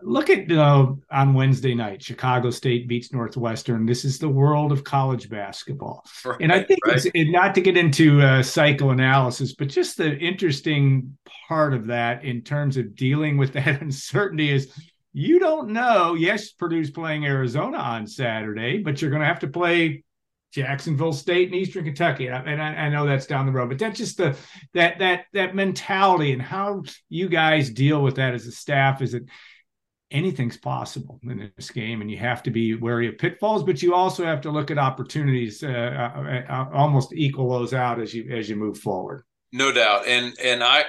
[0.00, 3.84] Look at uh, on Wednesday night, Chicago State beats Northwestern.
[3.84, 7.04] This is the world of college basketball, right, and I think right.
[7.04, 12.42] it, not to get into uh, psychoanalysis, but just the interesting part of that in
[12.42, 14.72] terms of dealing with that uncertainty is
[15.12, 16.14] you don't know.
[16.14, 20.04] Yes, Purdue's playing Arizona on Saturday, but you're going to have to play
[20.52, 23.98] Jacksonville State and Eastern Kentucky, and I, I, know that's down the road, but that's
[23.98, 24.36] just the
[24.74, 29.12] that that that mentality and how you guys deal with that as a staff is
[29.12, 29.24] that
[30.10, 33.94] anything's possible in this game, and you have to be wary of pitfalls, but you
[33.94, 38.30] also have to look at opportunities, uh, uh, uh, almost equal those out as you
[38.30, 39.24] as you move forward.
[39.52, 40.84] No doubt, and and I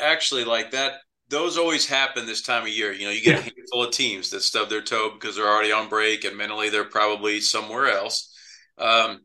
[0.00, 1.00] actually like that.
[1.28, 2.92] Those always happen this time of year.
[2.92, 3.40] You know, you get yeah.
[3.40, 6.68] a handful of teams that stub their toe because they're already on break and mentally
[6.68, 8.31] they're probably somewhere else.
[8.82, 9.20] Um,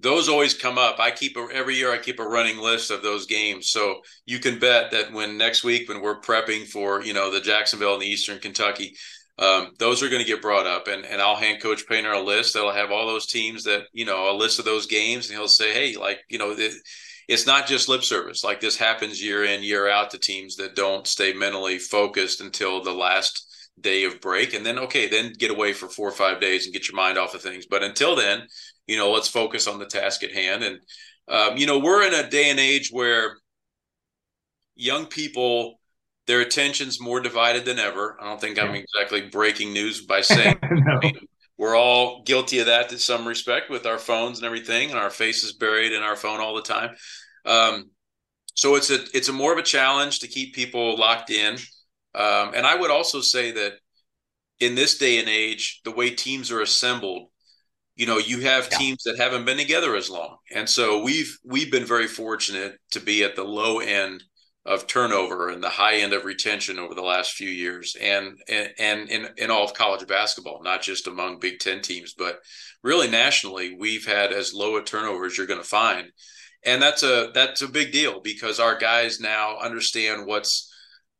[0.00, 0.98] those always come up.
[0.98, 1.92] I keep a, every year.
[1.92, 5.62] I keep a running list of those games, so you can bet that when next
[5.62, 8.94] week when we're prepping for you know the Jacksonville and the Eastern Kentucky,
[9.38, 12.20] um, those are going to get brought up, and and I'll hand Coach Painter a
[12.20, 15.38] list that'll have all those teams that you know a list of those games, and
[15.38, 16.52] he'll say, hey, like you know.
[16.52, 16.72] It,
[17.28, 18.42] it's not just lip service.
[18.42, 22.82] Like this happens year in, year out to teams that don't stay mentally focused until
[22.82, 23.49] the last
[23.80, 24.54] day of break.
[24.54, 27.18] And then, okay, then get away for four or five days and get your mind
[27.18, 27.66] off of things.
[27.66, 28.42] But until then,
[28.86, 30.62] you know, let's focus on the task at hand.
[30.62, 30.80] And,
[31.28, 33.36] um, you know, we're in a day and age where
[34.74, 35.80] young people,
[36.26, 38.16] their attention's more divided than ever.
[38.20, 40.96] I don't think I'm exactly breaking news by saying no.
[40.96, 41.18] I mean,
[41.58, 45.10] we're all guilty of that to some respect with our phones and everything, and our
[45.10, 46.96] faces buried in our phone all the time.
[47.44, 47.90] Um,
[48.54, 51.56] so it's a it's a more of a challenge to keep people locked in.
[52.14, 53.74] Um, and I would also say that
[54.58, 57.30] in this day and age, the way teams are assembled,
[58.00, 58.78] you know you have yeah.
[58.78, 62.98] teams that haven't been together as long and so we've we've been very fortunate to
[62.98, 64.24] be at the low end
[64.64, 68.70] of turnover and the high end of retention over the last few years and and,
[68.78, 72.38] and in, in all of college basketball not just among big 10 teams but
[72.82, 76.10] really nationally we've had as low a turnover as you're going to find
[76.64, 80.72] and that's a that's a big deal because our guys now understand what's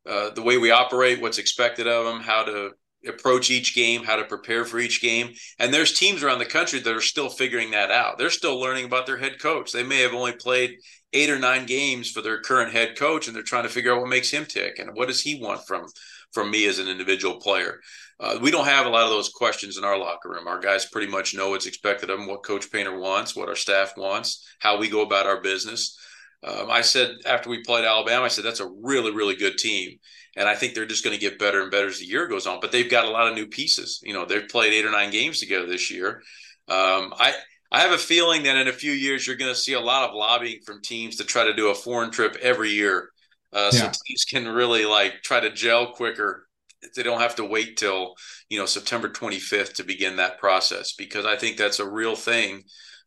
[0.09, 2.71] uh, the way we operate what's expected of them how to
[3.07, 5.33] approach each game, how to prepare for each game.
[5.57, 8.17] And there's teams around the country that are still figuring that out.
[8.17, 9.71] They're still learning about their head coach.
[9.71, 10.77] They may have only played
[11.13, 13.99] eight or nine games for their current head coach, and they're trying to figure out
[13.99, 15.85] what makes him tick and what does he want from
[16.31, 17.81] from me as an individual player.
[18.17, 20.47] Uh, we don't have a lot of those questions in our locker room.
[20.47, 23.55] Our guys pretty much know what's expected of them, what Coach Painter wants, what our
[23.55, 25.97] staff wants, how we go about our business.
[26.43, 29.99] Um, I said after we played Alabama, I said that's a really, really good team
[30.35, 32.47] and I think they're just going to get better and better as the year goes
[32.47, 32.59] on.
[32.61, 33.99] But they've got a lot of new pieces.
[34.03, 36.21] You know, they've played eight or nine games together this year.
[36.67, 37.33] Um, I
[37.71, 40.09] I have a feeling that in a few years you're going to see a lot
[40.09, 43.09] of lobbying from teams to try to do a foreign trip every year,
[43.53, 43.91] uh, yeah.
[43.91, 46.47] so teams can really like try to gel quicker.
[46.95, 48.15] They don't have to wait till
[48.49, 52.63] you know September 25th to begin that process because I think that's a real thing,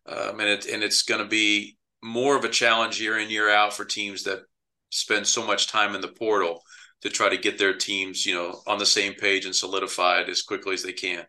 [0.06, 1.73] um, and it and it's going to be
[2.04, 4.42] more of a challenge year in year out for teams that
[4.90, 6.62] spend so much time in the portal
[7.00, 10.42] to try to get their teams, you know, on the same page and solidified as
[10.42, 11.24] quickly as they can.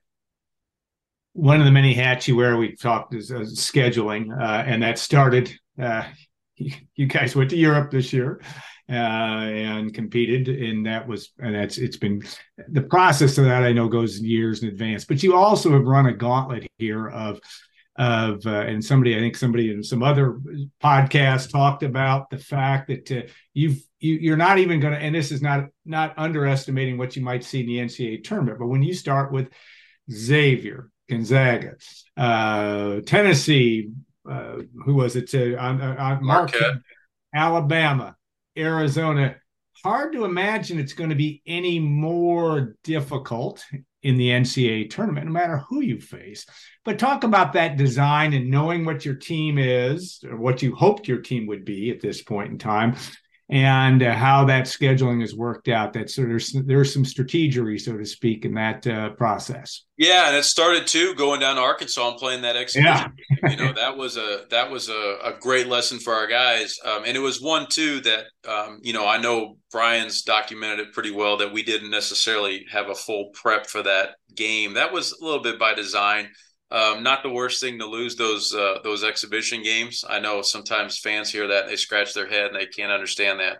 [1.31, 4.99] One of the many hats you wear, we talked is uh, scheduling, uh, and that
[4.99, 5.57] started.
[5.81, 6.03] Uh,
[6.57, 8.41] you guys went to Europe this year
[8.89, 12.21] uh, and competed, and that was, and that's it's been
[12.69, 13.63] the process of that.
[13.63, 17.39] I know goes years in advance, but you also have run a gauntlet here of
[17.97, 20.39] of uh, and somebody i think somebody in some other
[20.83, 23.21] podcast talked about the fact that uh,
[23.53, 27.21] you've you, you're not even going to and this is not not underestimating what you
[27.21, 29.49] might see in the ncaa tournament but when you start with
[30.11, 31.75] xavier gonzaga
[32.17, 33.89] uh, tennessee
[34.29, 36.61] uh, who was it to on, on marquette.
[36.61, 36.81] marquette
[37.33, 38.15] alabama
[38.57, 39.35] arizona
[39.85, 43.63] hard to imagine it's going to be any more difficult
[44.01, 46.47] in the NCAA tournament, no matter who you face.
[46.83, 51.07] But talk about that design and knowing what your team is, or what you hoped
[51.07, 52.95] your team would be at this point in time,
[53.49, 55.93] and uh, how that scheduling has worked out.
[55.93, 59.83] That so there's there's some strategery, so to speak, in that uh, process.
[59.97, 63.13] Yeah, and it started too going down to Arkansas and playing that exhibition.
[63.43, 63.49] Yeah.
[63.49, 67.03] you know that was a that was a, a great lesson for our guys, um,
[67.05, 71.11] and it was one too that um, you know I know Brian's documented it pretty
[71.11, 74.73] well that we didn't necessarily have a full prep for that game.
[74.73, 76.29] That was a little bit by design.
[76.71, 80.03] Um, not the worst thing to lose those uh, those exhibition games.
[80.07, 83.39] I know sometimes fans hear that and they scratch their head and they can't understand
[83.39, 83.57] that,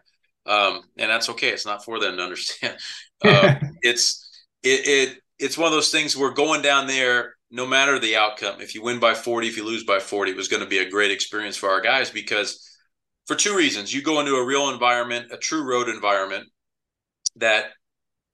[0.52, 1.50] um, and that's okay.
[1.50, 2.78] It's not for them to understand.
[3.24, 4.28] Uh, it's
[4.64, 8.60] it, it it's one of those things where going down there, no matter the outcome,
[8.60, 10.80] if you win by forty, if you lose by forty, it was going to be
[10.80, 12.66] a great experience for our guys because
[13.26, 13.94] for two reasons.
[13.94, 16.48] You go into a real environment, a true road environment
[17.38, 17.66] that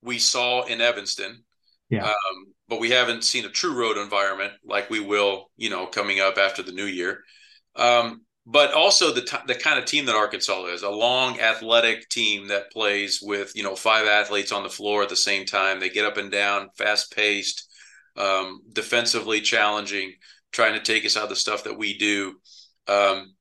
[0.01, 1.43] we saw in Evanston.
[1.89, 2.05] Yeah.
[2.05, 6.21] Um, but we haven't seen a true road environment like we will, you know, coming
[6.21, 7.21] up after the new year.
[7.75, 12.07] Um, but also the t- the kind of team that Arkansas is, a long athletic
[12.07, 15.81] team that plays with you know five athletes on the floor at the same time.
[15.81, 17.67] They get up and down, fast paced,
[18.15, 20.13] um, defensively challenging,
[20.53, 22.35] trying to take us out of the stuff that we do.
[22.87, 23.33] Um,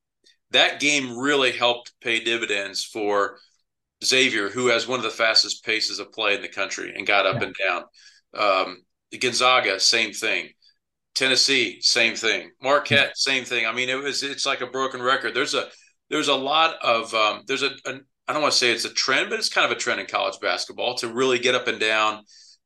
[0.51, 3.39] that game really helped pay dividends for
[4.05, 7.27] Xavier, who has one of the fastest paces of play in the country and got
[7.27, 7.47] up yeah.
[7.47, 7.85] and down.
[8.35, 8.83] Um,
[9.19, 10.51] Gonzaga, same thing.
[11.15, 12.51] Tennessee, same thing.
[12.63, 13.67] Marquette, same thing.
[13.67, 15.35] I mean, it was it's like a broken record.
[15.35, 15.69] There's a
[16.09, 18.95] there's a lot of um, there's a, a I don't want to say it's a
[18.95, 21.81] trend, but it's kind of a trend in college basketball to really get up and
[21.81, 22.23] down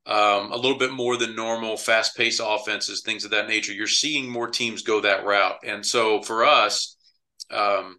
[0.07, 3.73] um, a little bit more than normal, fast paced offenses, things of that nature.
[3.73, 5.57] You're seeing more teams go that route.
[5.65, 6.97] And so for us,
[7.51, 7.97] um,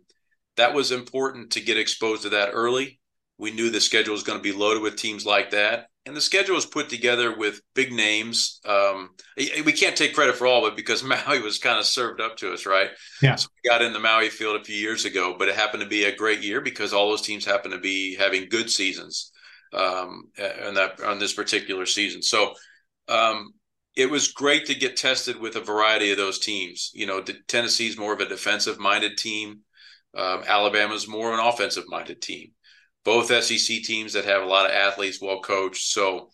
[0.58, 3.00] that was important to get exposed to that early.
[3.38, 5.88] We knew the schedule was going to be loaded with teams like that.
[6.06, 8.60] And the schedule was put together with big names.
[8.64, 12.22] Um, we can't take credit for all of it because Maui was kind of served
[12.22, 12.90] up to us, right?
[13.22, 13.36] Yeah.
[13.36, 15.90] So we got in the Maui field a few years ago, but it happened to
[15.90, 19.32] be a great year because all those teams happened to be having good seasons
[19.74, 20.30] um,
[20.64, 22.22] on that on this particular season.
[22.22, 22.54] So
[23.08, 23.54] um,
[23.96, 26.92] it was great to get tested with a variety of those teams.
[26.94, 29.62] You know, Tennessee's more of a defensive minded team.
[30.16, 32.52] Um, Alabama's more of an offensive minded team
[33.06, 35.88] both SEC teams that have a lot of athletes well coached.
[35.88, 36.30] So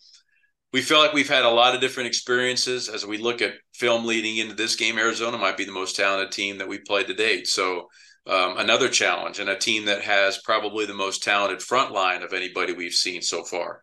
[0.72, 4.06] we feel like we've had a lot of different experiences as we look at film
[4.06, 4.98] leading into this game.
[4.98, 7.46] Arizona might be the most talented team that we played to date.
[7.46, 7.88] So
[8.26, 12.32] um, another challenge and a team that has probably the most talented front line of
[12.32, 13.82] anybody we've seen so far.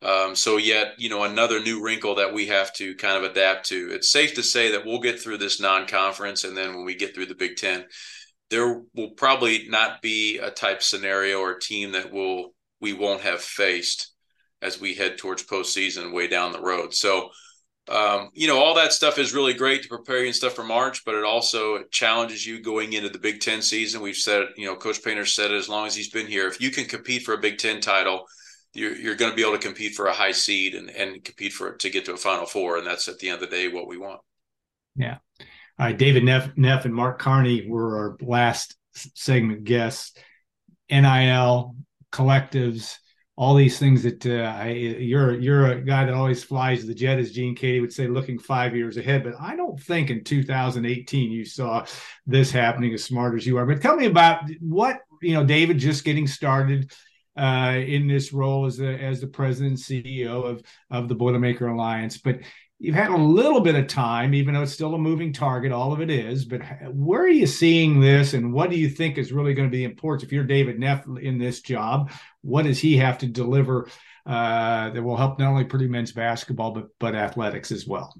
[0.00, 3.66] Um, so yet, you know, another new wrinkle that we have to kind of adapt
[3.70, 3.90] to.
[3.90, 7.14] It's safe to say that we'll get through this non-conference, and then when we get
[7.14, 7.84] through the Big Ten,
[8.50, 13.40] there will probably not be a type scenario or team that will we won't have
[13.40, 14.12] faced
[14.62, 16.94] as we head towards postseason way down the road.
[16.94, 17.30] So,
[17.88, 20.64] um, you know, all that stuff is really great to prepare you and stuff for
[20.64, 24.02] March, but it also challenges you going into the Big Ten season.
[24.02, 26.60] We've said, you know, Coach Painter said it as long as he's been here, if
[26.60, 28.26] you can compete for a Big Ten title,
[28.74, 31.52] you're, you're going to be able to compete for a high seed and, and compete
[31.52, 33.68] for to get to a Final Four, and that's at the end of the day
[33.68, 34.20] what we want.
[34.94, 35.18] Yeah.
[35.78, 40.18] Uh, David Neff, Neff and Mark Carney were our last segment guests.
[40.90, 41.76] NIL
[42.10, 42.96] collectives,
[43.36, 47.18] all these things that uh, I, you're you're a guy that always flies the jet,
[47.18, 49.22] as Gene Keady would say, looking five years ahead.
[49.22, 51.86] But I don't think in 2018 you saw
[52.26, 53.66] this happening as smart as you are.
[53.66, 56.92] But tell me about what you know, David, just getting started.
[57.36, 60.60] Uh, in this role as the as the president and CEO of
[60.90, 62.18] of the Boilermaker Alliance.
[62.18, 62.40] But
[62.78, 65.92] you've had a little bit of time, even though it's still a moving target, all
[65.92, 66.44] of it is.
[66.44, 66.62] But
[66.92, 69.84] where are you seeing this, and what do you think is really going to be
[69.84, 70.24] important?
[70.24, 72.10] If you're David Neff in this job,
[72.42, 73.88] what does he have to deliver
[74.26, 78.14] uh, that will help not only Purdue men's basketball but but athletics as well?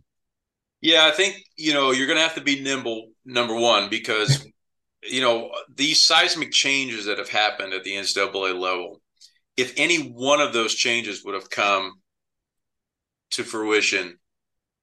[0.81, 3.11] Yeah, I think you know you're going to have to be nimble.
[3.25, 4.45] Number one, because
[5.09, 9.01] you know these seismic changes that have happened at the NCAA level.
[9.57, 11.95] If any one of those changes would have come
[13.33, 14.17] to fruition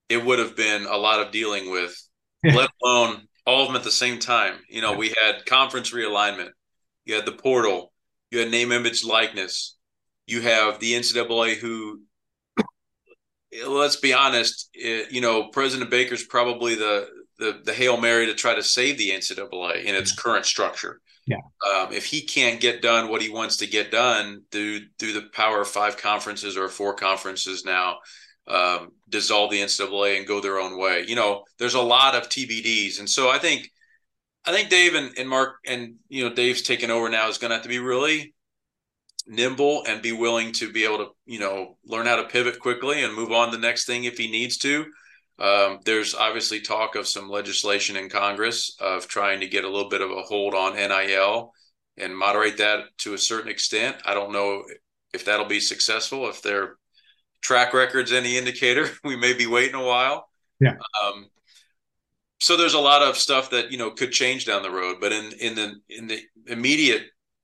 [0.09, 1.95] it would have been a lot of dealing with,
[2.43, 4.55] let alone all of them at the same time.
[4.69, 6.49] You know, we had conference realignment,
[7.05, 7.91] you had the portal,
[8.31, 9.77] you had name, image, likeness,
[10.27, 12.01] you have the NCAA who,
[13.67, 18.33] let's be honest, it, you know, President Baker's probably the the the hail mary to
[18.33, 21.01] try to save the NCAA in its current structure.
[21.27, 21.37] Yeah.
[21.67, 25.27] Um, if he can't get done what he wants to get done through through the
[25.33, 27.97] power of five conferences or four conferences now,
[28.47, 31.05] um, dissolve the NCAA and go their own way.
[31.07, 33.69] You know, there's a lot of TBDs, and so I think,
[34.45, 37.49] I think Dave and, and Mark and you know Dave's taken over now is going
[37.49, 38.33] to have to be really
[39.27, 43.03] nimble and be willing to be able to you know learn how to pivot quickly
[43.03, 44.85] and move on the next thing if he needs to.
[45.37, 49.89] Um, there's obviously talk of some legislation in Congress of trying to get a little
[49.89, 51.51] bit of a hold on NIL
[51.97, 53.97] and moderate that to a certain extent.
[54.05, 54.63] I don't know
[55.13, 56.29] if that'll be successful.
[56.29, 56.77] If they're
[57.41, 60.29] track record's any indicator, we may be waiting a while.
[60.59, 60.75] Yeah.
[61.03, 61.27] Um,
[62.39, 65.11] so there's a lot of stuff that you know could change down the road, but
[65.11, 67.03] in in the in the immediate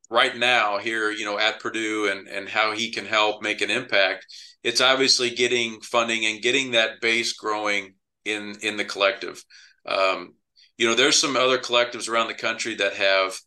[0.10, 3.72] right now here, you know, at Purdue and and how he can help make an
[3.72, 4.26] impact,
[4.64, 7.96] it's obviously getting funding and getting that base growing
[8.26, 9.44] in in the collective.
[9.86, 10.36] Um,
[10.78, 13.40] you know, there's some other collectives around the country that have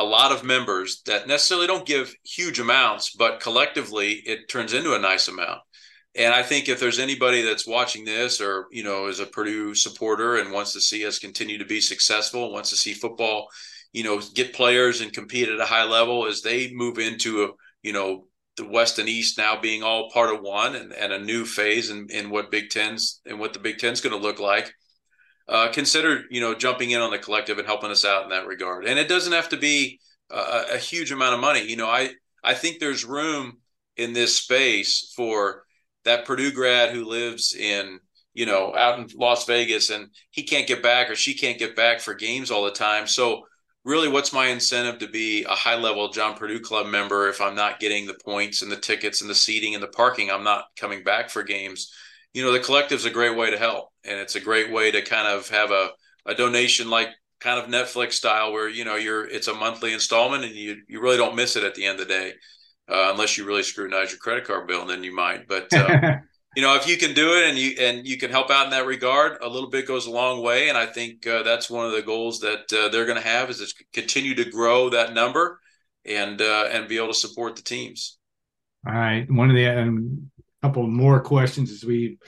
[0.00, 4.94] a lot of members that necessarily don't give huge amounts, but collectively it turns into
[4.94, 5.60] a nice amount.
[6.14, 9.74] And I think if there's anybody that's watching this or, you know, is a Purdue
[9.74, 13.48] supporter and wants to see us continue to be successful, wants to see football,
[13.92, 17.48] you know, get players and compete at a high level as they move into a,
[17.82, 18.24] you know,
[18.56, 21.90] the West and East now being all part of one and, and a new phase
[21.90, 24.72] in, in what Big Ten's and what the Big Ten's going to look like
[25.50, 28.46] uh, consider you know jumping in on the collective and helping us out in that
[28.46, 28.86] regard.
[28.86, 29.98] And it doesn't have to be
[30.30, 31.62] a, a huge amount of money.
[31.62, 32.12] You know, I
[32.42, 33.58] I think there's room
[33.96, 35.64] in this space for
[36.04, 37.98] that Purdue grad who lives in
[38.32, 41.74] you know out in Las Vegas and he can't get back or she can't get
[41.74, 43.08] back for games all the time.
[43.08, 43.42] So
[43.84, 47.56] really what's my incentive to be a high level John Purdue club member if I'm
[47.56, 50.66] not getting the points and the tickets and the seating and the parking I'm not
[50.76, 51.92] coming back for games
[52.32, 54.90] you know the collective is a great way to help and it's a great way
[54.90, 55.90] to kind of have a,
[56.26, 57.08] a donation like
[57.40, 61.00] kind of Netflix style where you know you're it's a monthly installment and you you
[61.00, 62.32] really don't miss it at the end of the day,
[62.88, 65.48] uh, unless you really scrutinize your credit card bill and then you might.
[65.48, 66.18] But uh,
[66.56, 68.70] you know if you can do it and you and you can help out in
[68.70, 70.68] that regard, a little bit goes a long way.
[70.68, 73.50] And I think uh, that's one of the goals that uh, they're going to have
[73.50, 75.58] is to continue to grow that number
[76.04, 78.18] and uh, and be able to support the teams.
[78.86, 80.29] All right, one of the um,
[80.62, 82.18] couple more questions as we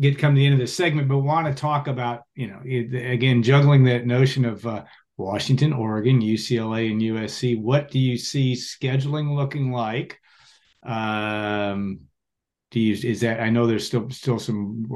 [0.00, 2.60] get come to the end of this segment, but want to talk about you know
[2.64, 4.84] again juggling that notion of uh,
[5.16, 7.60] Washington, Oregon, UCLA, and USC.
[7.60, 10.20] What do you see scheduling looking like?
[10.82, 12.00] Um,
[12.70, 14.86] do you is that I know there's still still some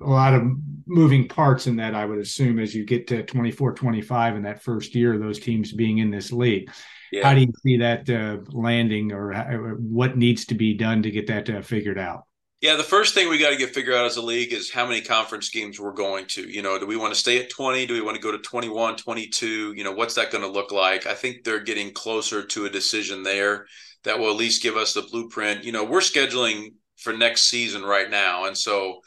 [0.00, 0.42] a lot of
[0.86, 4.62] moving parts in that I would assume as you get to 24 25 in that
[4.62, 6.70] first year those teams being in this league.
[7.14, 7.28] Yeah.
[7.28, 11.28] How do you see that uh, landing or what needs to be done to get
[11.28, 12.24] that uh, figured out?
[12.60, 14.84] Yeah, the first thing we got to get figured out as a league is how
[14.84, 16.50] many conference games we're going to.
[16.50, 17.86] You know, do we want to stay at 20?
[17.86, 19.74] Do we want to go to 21, 22?
[19.74, 21.06] You know, what's that going to look like?
[21.06, 23.66] I think they're getting closer to a decision there
[24.02, 25.62] that will at least give us the blueprint.
[25.62, 28.46] You know, we're scheduling for next season right now.
[28.46, 28.98] And so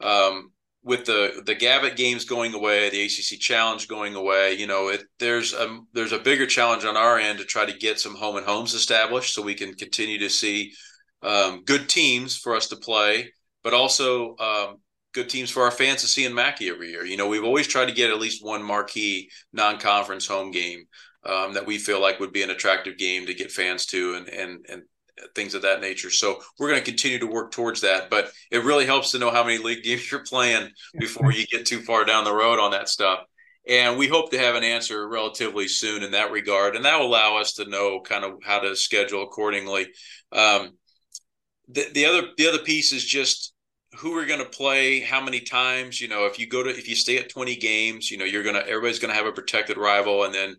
[0.00, 0.52] um,
[0.88, 5.04] with the the Gavitt games going away, the ACC Challenge going away, you know, it,
[5.20, 8.36] there's a there's a bigger challenge on our end to try to get some home
[8.36, 10.72] and homes established so we can continue to see–
[11.22, 13.32] um, good teams for us to play,
[13.62, 14.76] but also um,
[15.12, 17.04] good teams for our fans to see in Mackey every year.
[17.04, 20.84] You know, we've always tried to get at least one marquee non-conference home game
[21.24, 24.28] um, that we feel like would be an attractive game to get fans to, and
[24.28, 24.82] and and
[25.34, 26.10] things of that nature.
[26.10, 28.10] So we're going to continue to work towards that.
[28.10, 31.66] But it really helps to know how many league games you're playing before you get
[31.66, 33.20] too far down the road on that stuff.
[33.68, 37.06] And we hope to have an answer relatively soon in that regard, and that will
[37.06, 39.88] allow us to know kind of how to schedule accordingly.
[40.32, 40.72] Um,
[41.68, 43.52] the, the other the other piece is just
[43.98, 46.88] who we're going to play how many times you know if you go to if
[46.88, 49.32] you stay at 20 games you know you're going to everybody's going to have a
[49.32, 50.54] protected rival and then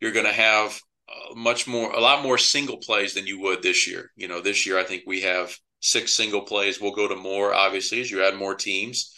[0.00, 0.80] you're going to have
[1.34, 4.66] much more a lot more single plays than you would this year you know this
[4.66, 8.22] year i think we have six single plays we'll go to more obviously as you
[8.24, 9.14] add more teams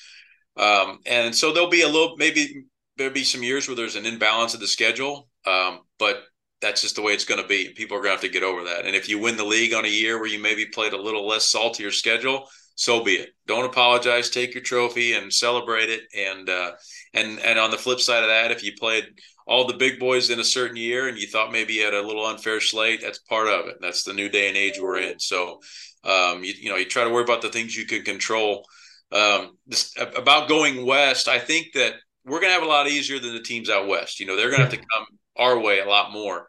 [0.56, 2.64] um, and so there'll be a little maybe
[2.96, 6.22] there'll be some years where there's an imbalance of the schedule um, but
[6.64, 7.74] that's just the way it's going to be.
[7.74, 8.86] People are going to have to get over that.
[8.86, 11.26] And if you win the league on a year where you maybe played a little
[11.26, 13.30] less saltier schedule, so be it.
[13.46, 14.30] Don't apologize.
[14.30, 16.02] Take your trophy and celebrate it.
[16.16, 16.72] And uh,
[17.12, 19.04] and and on the flip side of that, if you played
[19.46, 22.02] all the big boys in a certain year and you thought maybe you had a
[22.02, 23.76] little unfair slate, that's part of it.
[23.80, 25.18] That's the new day and age we're in.
[25.18, 25.60] So
[26.04, 28.64] um, you, you know you try to worry about the things you can control.
[29.12, 31.94] Um, this, about going west, I think that
[32.24, 34.18] we're going to have a lot easier than the teams out west.
[34.18, 35.06] You know they're going to have to come
[35.36, 36.46] our way a lot more.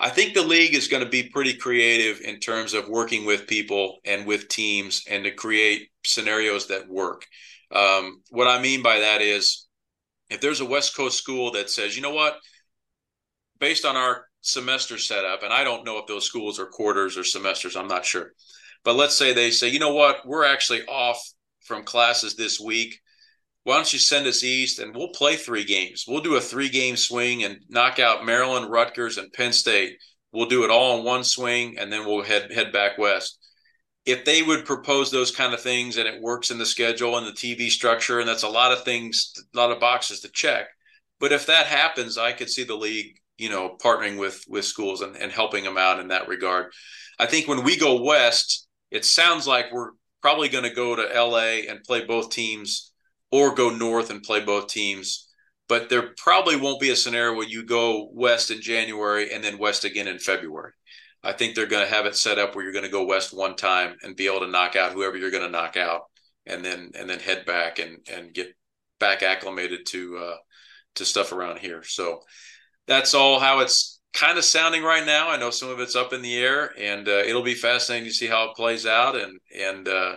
[0.00, 3.48] I think the league is going to be pretty creative in terms of working with
[3.48, 7.26] people and with teams and to create scenarios that work.
[7.72, 9.67] Um, what I mean by that is
[10.30, 12.38] if there's a West Coast school that says, you know what,
[13.58, 17.24] based on our semester setup, and I don't know if those schools are quarters or
[17.24, 18.32] semesters, I'm not sure.
[18.84, 21.20] But let's say they say, you know what, we're actually off
[21.60, 23.00] from classes this week
[23.68, 26.06] why don't you send us east and we'll play three games?
[26.08, 29.98] We'll do a three game swing and knock out Maryland, Rutgers, and Penn State.
[30.32, 33.37] We'll do it all in one swing and then we'll head head back west.
[34.08, 37.26] If they would propose those kind of things and it works in the schedule and
[37.26, 40.68] the TV structure, and that's a lot of things, a lot of boxes to check.
[41.20, 45.02] But if that happens, I could see the league, you know, partnering with with schools
[45.02, 46.72] and, and helping them out in that regard.
[47.18, 49.90] I think when we go west, it sounds like we're
[50.22, 52.92] probably going to go to LA and play both teams
[53.30, 55.28] or go north and play both teams.
[55.68, 59.58] But there probably won't be a scenario where you go west in January and then
[59.58, 60.72] west again in February.
[61.22, 63.36] I think they're going to have it set up where you're going to go west
[63.36, 66.02] one time and be able to knock out whoever you're going to knock out,
[66.46, 68.54] and then and then head back and and get
[69.00, 70.36] back acclimated to uh,
[70.96, 71.82] to stuff around here.
[71.82, 72.20] So
[72.86, 75.28] that's all how it's kind of sounding right now.
[75.28, 78.14] I know some of it's up in the air, and uh, it'll be fascinating to
[78.14, 79.16] see how it plays out.
[79.16, 80.16] And and uh,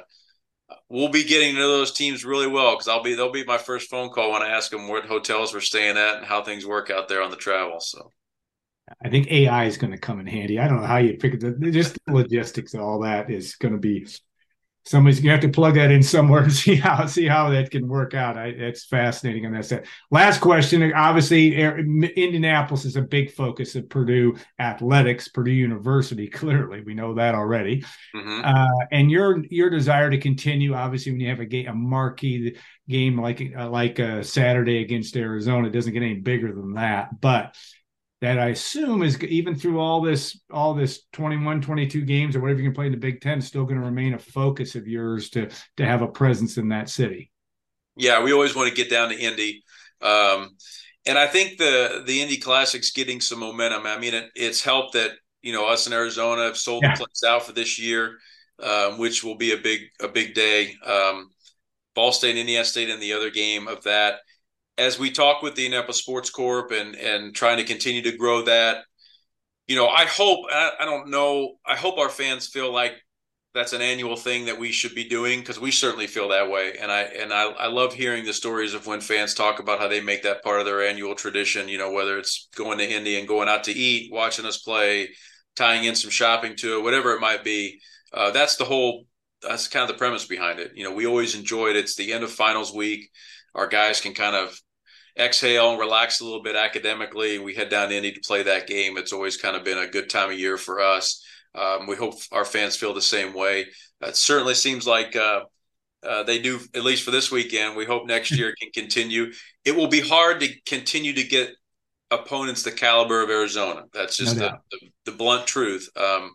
[0.87, 3.89] we'll be getting to those teams really well because I'll be they'll be my first
[3.89, 6.89] phone call when I ask them what hotels we're staying at and how things work
[6.89, 7.79] out there on the travel.
[7.79, 8.11] So.
[9.03, 10.59] I think AI is going to come in handy.
[10.59, 11.71] I don't know how you pick it.
[11.71, 14.05] Just the logistics of all that is going to be
[14.83, 17.87] somebody's gonna have to plug that in somewhere and see how see how that can
[17.87, 18.37] work out.
[18.37, 19.85] I, it's fascinating on that set.
[20.09, 20.91] Last question.
[20.93, 26.27] Obviously, Indianapolis is a big focus of Purdue athletics, Purdue University.
[26.41, 27.83] Clearly, we know that already.
[28.15, 28.41] Mm-hmm.
[28.43, 32.57] Uh, and your your desire to continue, obviously, when you have a game, a marquee
[32.89, 36.73] game like uh, like a uh, Saturday against Arizona, it doesn't get any bigger than
[36.73, 37.19] that.
[37.19, 37.55] But
[38.21, 42.59] that I assume is even through all this all this 21 22 games or whatever
[42.59, 45.29] you can play in the Big 10 still going to remain a focus of yours
[45.31, 47.31] to to have a presence in that city.
[47.95, 49.63] Yeah, we always want to get down to Indy.
[50.01, 50.55] Um,
[51.05, 53.85] and I think the the Indy Classic's getting some momentum.
[53.85, 55.11] I mean, it, it's helped that
[55.41, 56.93] you know us in Arizona have sold yeah.
[56.93, 58.17] the place out for this year,
[58.61, 60.75] um, which will be a big a big day.
[60.85, 61.29] Um,
[61.95, 64.19] Ball State, and Indiana State, in the other game of that.
[64.77, 68.43] As we talk with the Indianapolis Sports Corp and and trying to continue to grow
[68.43, 68.85] that,
[69.67, 71.53] you know, I hope I, I don't know.
[71.65, 72.93] I hope our fans feel like
[73.53, 76.73] that's an annual thing that we should be doing because we certainly feel that way.
[76.79, 79.87] And I and I, I love hearing the stories of when fans talk about how
[79.87, 81.67] they make that part of their annual tradition.
[81.67, 85.09] You know, whether it's going to Indy and going out to eat, watching us play,
[85.55, 87.79] tying in some shopping to it, whatever it might be.
[88.13, 89.05] Uh, that's the whole.
[89.41, 90.71] That's kind of the premise behind it.
[90.75, 91.79] You know, we always enjoyed it.
[91.79, 93.09] It's the end of finals week.
[93.55, 94.59] Our guys can kind of
[95.17, 97.39] exhale and relax a little bit academically.
[97.39, 98.97] We head down to Indy to play that game.
[98.97, 101.23] It's always kind of been a good time of year for us.
[101.53, 103.65] Um, we hope our fans feel the same way.
[104.01, 105.41] It certainly seems like uh,
[106.03, 107.75] uh, they do, at least for this weekend.
[107.75, 109.31] We hope next year can continue.
[109.65, 111.51] It will be hard to continue to get
[112.09, 113.83] opponents the caliber of Arizona.
[113.93, 115.89] That's just no the, the, the, blunt truth.
[115.95, 116.31] Um,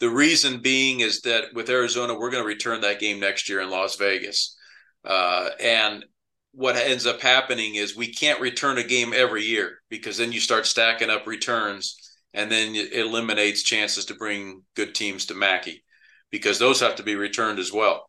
[0.00, 3.60] the reason being is that with Arizona, we're going to return that game next year
[3.60, 4.56] in Las Vegas.
[5.04, 6.04] Uh, and
[6.52, 10.40] what ends up happening is we can't return a game every year because then you
[10.40, 11.96] start stacking up returns
[12.34, 15.82] and then it eliminates chances to bring good teams to Mackey
[16.30, 18.06] because those have to be returned as well.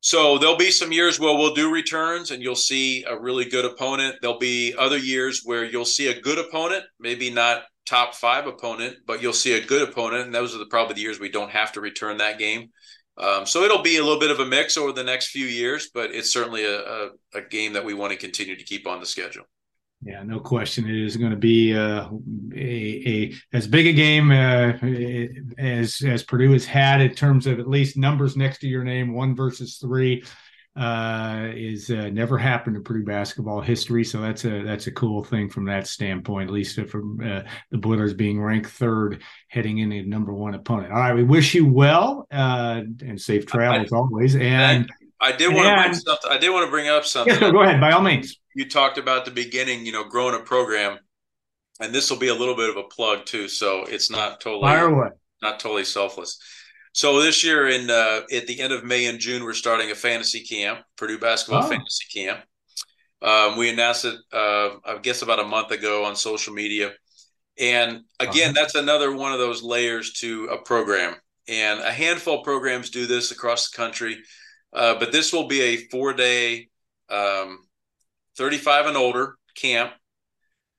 [0.00, 3.64] So there'll be some years where we'll do returns and you'll see a really good
[3.64, 4.16] opponent.
[4.20, 8.96] There'll be other years where you'll see a good opponent, maybe not top five opponent,
[9.06, 10.26] but you'll see a good opponent.
[10.26, 12.70] And those are the, probably the years we don't have to return that game.
[13.16, 15.90] Um, so it'll be a little bit of a mix over the next few years,
[15.94, 19.00] but it's certainly a, a, a game that we want to continue to keep on
[19.00, 19.44] the schedule.
[20.02, 20.86] Yeah, no question.
[20.86, 22.10] It is going to be uh,
[22.54, 24.72] a, a as big a game uh,
[25.56, 29.14] as as Purdue has had in terms of at least numbers next to your name,
[29.14, 30.22] one versus three,
[30.76, 34.04] uh, is uh, never happened in Purdue basketball history.
[34.04, 37.78] So that's a that's a cool thing from that standpoint, at least from uh, the
[37.78, 40.92] Boilers being ranked third, heading into number one opponent.
[40.92, 44.34] All right, we wish you well uh, and safe travels I, always.
[44.36, 44.90] And
[45.20, 46.30] I did want to bring something.
[46.30, 47.34] I did want to bring up something.
[47.40, 50.44] Yes, go ahead, by all means you talked about the beginning, you know, growing a
[50.44, 50.98] program,
[51.80, 53.48] and this will be a little bit of a plug too.
[53.48, 55.10] So it's not totally
[55.42, 56.38] not totally selfless.
[56.94, 59.96] So this year, in uh, at the end of May and June, we're starting a
[59.96, 61.68] fantasy camp, Purdue basketball oh.
[61.68, 62.40] fantasy camp.
[63.20, 66.92] Um, we announced it, uh, I guess, about a month ago on social media.
[67.58, 68.52] And again, uh-huh.
[68.54, 71.16] that's another one of those layers to a program.
[71.48, 74.18] And a handful of programs do this across the country,
[74.72, 76.68] uh, but this will be a four day
[77.10, 77.58] um,
[78.38, 79.92] 35 and older camp.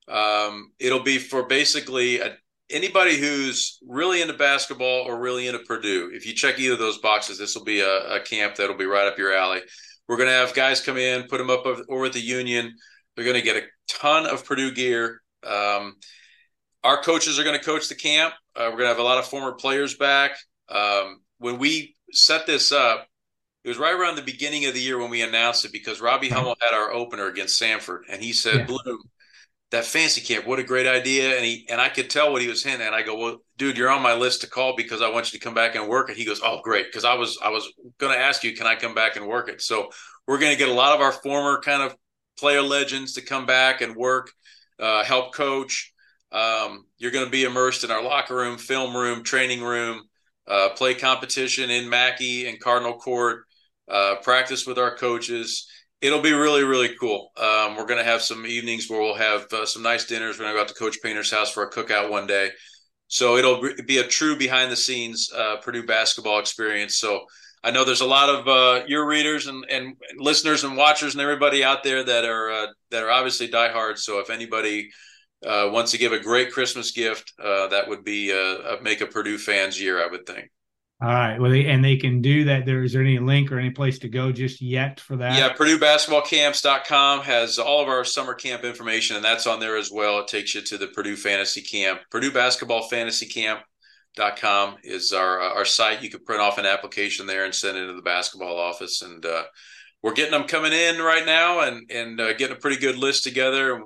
[0.08, 2.38] Um, it'll be for basically a,
[2.70, 6.12] anybody who's really into basketball or really into Purdue.
[6.14, 8.86] If you check either of those boxes, this will be a, a camp that'll be
[8.86, 9.62] right up your alley.
[10.08, 12.74] We're going to have guys come in, put them up over at the Union.
[13.16, 15.22] They're going to get a ton of Purdue gear.
[15.44, 15.96] Um,
[16.84, 18.34] our coaches are going to coach the camp.
[18.56, 20.32] Uh, we're going to have a lot of former players back.
[20.70, 23.08] Um, when we set this up,
[23.64, 26.30] it was right around the beginning of the year when we announced it because Robbie.
[26.30, 28.66] Hummel had our opener against Samford, and he said, yeah.
[28.66, 29.00] "Blue,
[29.76, 32.48] that fancy camp, what a great idea!" And he and I could tell what he
[32.48, 32.88] was hinting.
[32.88, 35.40] And I go, "Well, dude, you're on my list to call because I want you
[35.40, 37.72] to come back and work it." He goes, "Oh, great," because I was I was
[38.00, 39.62] going to ask you, can I come back and work it?
[39.62, 39.90] So
[40.28, 41.96] we're going to get a lot of our former kind of
[42.40, 44.32] player legends to come back and work,
[44.80, 45.94] uh, help coach.
[46.32, 50.04] Um, you're going to be immersed in our locker room, film room, training room,
[50.48, 53.46] uh, play competition in Mackey and Cardinal Court
[53.90, 55.68] uh, practice with our coaches.
[56.06, 57.32] It'll be really, really cool.
[57.36, 60.38] Um, we're going to have some evenings where we'll have uh, some nice dinners.
[60.38, 62.52] We're going to go out to Coach Painter's house for a cookout one day.
[63.08, 66.98] So it'll be a true behind the scenes uh, Purdue basketball experience.
[66.98, 67.26] So
[67.64, 71.22] I know there's a lot of uh, your readers and, and listeners and watchers and
[71.22, 74.04] everybody out there that are uh, that are obviously diehards.
[74.04, 74.92] So if anybody
[75.44, 79.08] uh, wants to give a great Christmas gift, uh, that would be uh, make a
[79.08, 80.52] Purdue fans year, I would think.
[81.02, 81.38] All right.
[81.38, 82.66] Well, they, and they can do that.
[82.66, 85.38] There is there any link or any place to go just yet for that?
[85.38, 89.92] Yeah, Purdue basketballcamps.com has all of our summer camp information, and that's on there as
[89.92, 90.20] well.
[90.20, 92.00] It takes you to the Purdue Fantasy Camp.
[92.12, 96.02] Purdue Basketball Fantasy Camp.com is our uh, our site.
[96.02, 99.02] You can print off an application there and send it to the basketball office.
[99.02, 99.44] And uh,
[100.02, 103.26] we're getting them coming in right now and and uh, getting a pretty good list
[103.26, 103.84] together.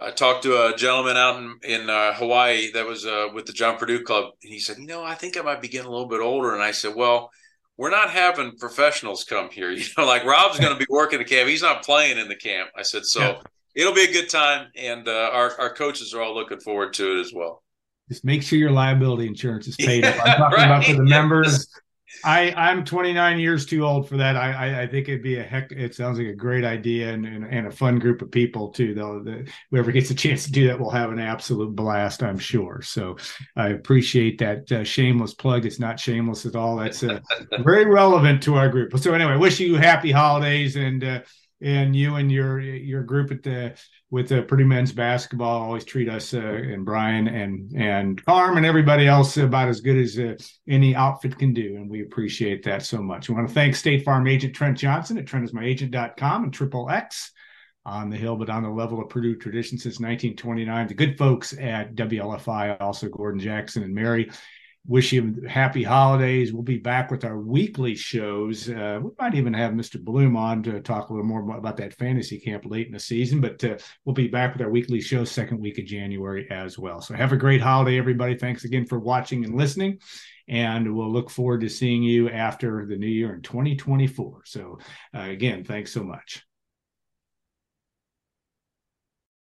[0.00, 3.52] I talked to a gentleman out in, in uh, Hawaii that was uh, with the
[3.52, 4.32] John Purdue Club.
[4.42, 6.54] And he said, You know, I think I might be getting a little bit older.
[6.54, 7.30] And I said, Well,
[7.76, 9.70] we're not having professionals come here.
[9.78, 11.48] You know, like Rob's going to be working the camp.
[11.48, 12.70] He's not playing in the camp.
[12.76, 13.40] I said, So yeah.
[13.74, 14.68] it'll be a good time.
[14.76, 17.62] And uh, our, our coaches are all looking forward to it as well.
[18.08, 20.04] Just make sure your liability insurance is paid.
[20.04, 20.66] Yeah, I'm talking right.
[20.66, 21.68] about for the members.
[22.24, 24.36] I I'm 29 years too old for that.
[24.36, 25.72] I I, I think it'd be a heck.
[25.72, 28.94] It sounds like a great idea and, and, and a fun group of people too.
[28.94, 32.38] Though the, whoever gets a chance to do that will have an absolute blast, I'm
[32.38, 32.80] sure.
[32.82, 33.16] So
[33.56, 35.66] I appreciate that uh, shameless plug.
[35.66, 36.76] It's not shameless at all.
[36.76, 37.20] That's uh,
[37.60, 38.98] very relevant to our group.
[38.98, 41.04] So anyway, wish you happy holidays and.
[41.04, 41.20] Uh,
[41.60, 43.74] and you and your your group at the
[44.10, 48.64] with the Purdue men's basketball always treat us uh, and Brian and and Carm and
[48.64, 50.34] everybody else about as good as uh,
[50.66, 53.28] any outfit can do, and we appreciate that so much.
[53.28, 57.32] We want to thank State Farm agent Trent Johnson at trentismyagent.com and Triple X
[57.84, 60.88] on the hill, but on the level of Purdue tradition since 1929.
[60.88, 64.30] The good folks at WLFI, also Gordon Jackson and Mary,
[64.88, 66.52] wish you happy holidays.
[66.52, 68.70] We'll be back with our weekly shows.
[68.70, 70.02] Uh, we might even have Mr.
[70.02, 73.42] Bloom on to talk a little more about that fantasy camp late in the season,
[73.42, 77.02] but uh, we'll be back with our weekly show second week of January as well.
[77.02, 78.34] So have a great holiday, everybody.
[78.34, 79.98] Thanks again for watching and listening.
[80.48, 84.40] And we'll look forward to seeing you after the new year in 2024.
[84.46, 84.78] So,
[85.14, 86.47] uh, again, thanks so much.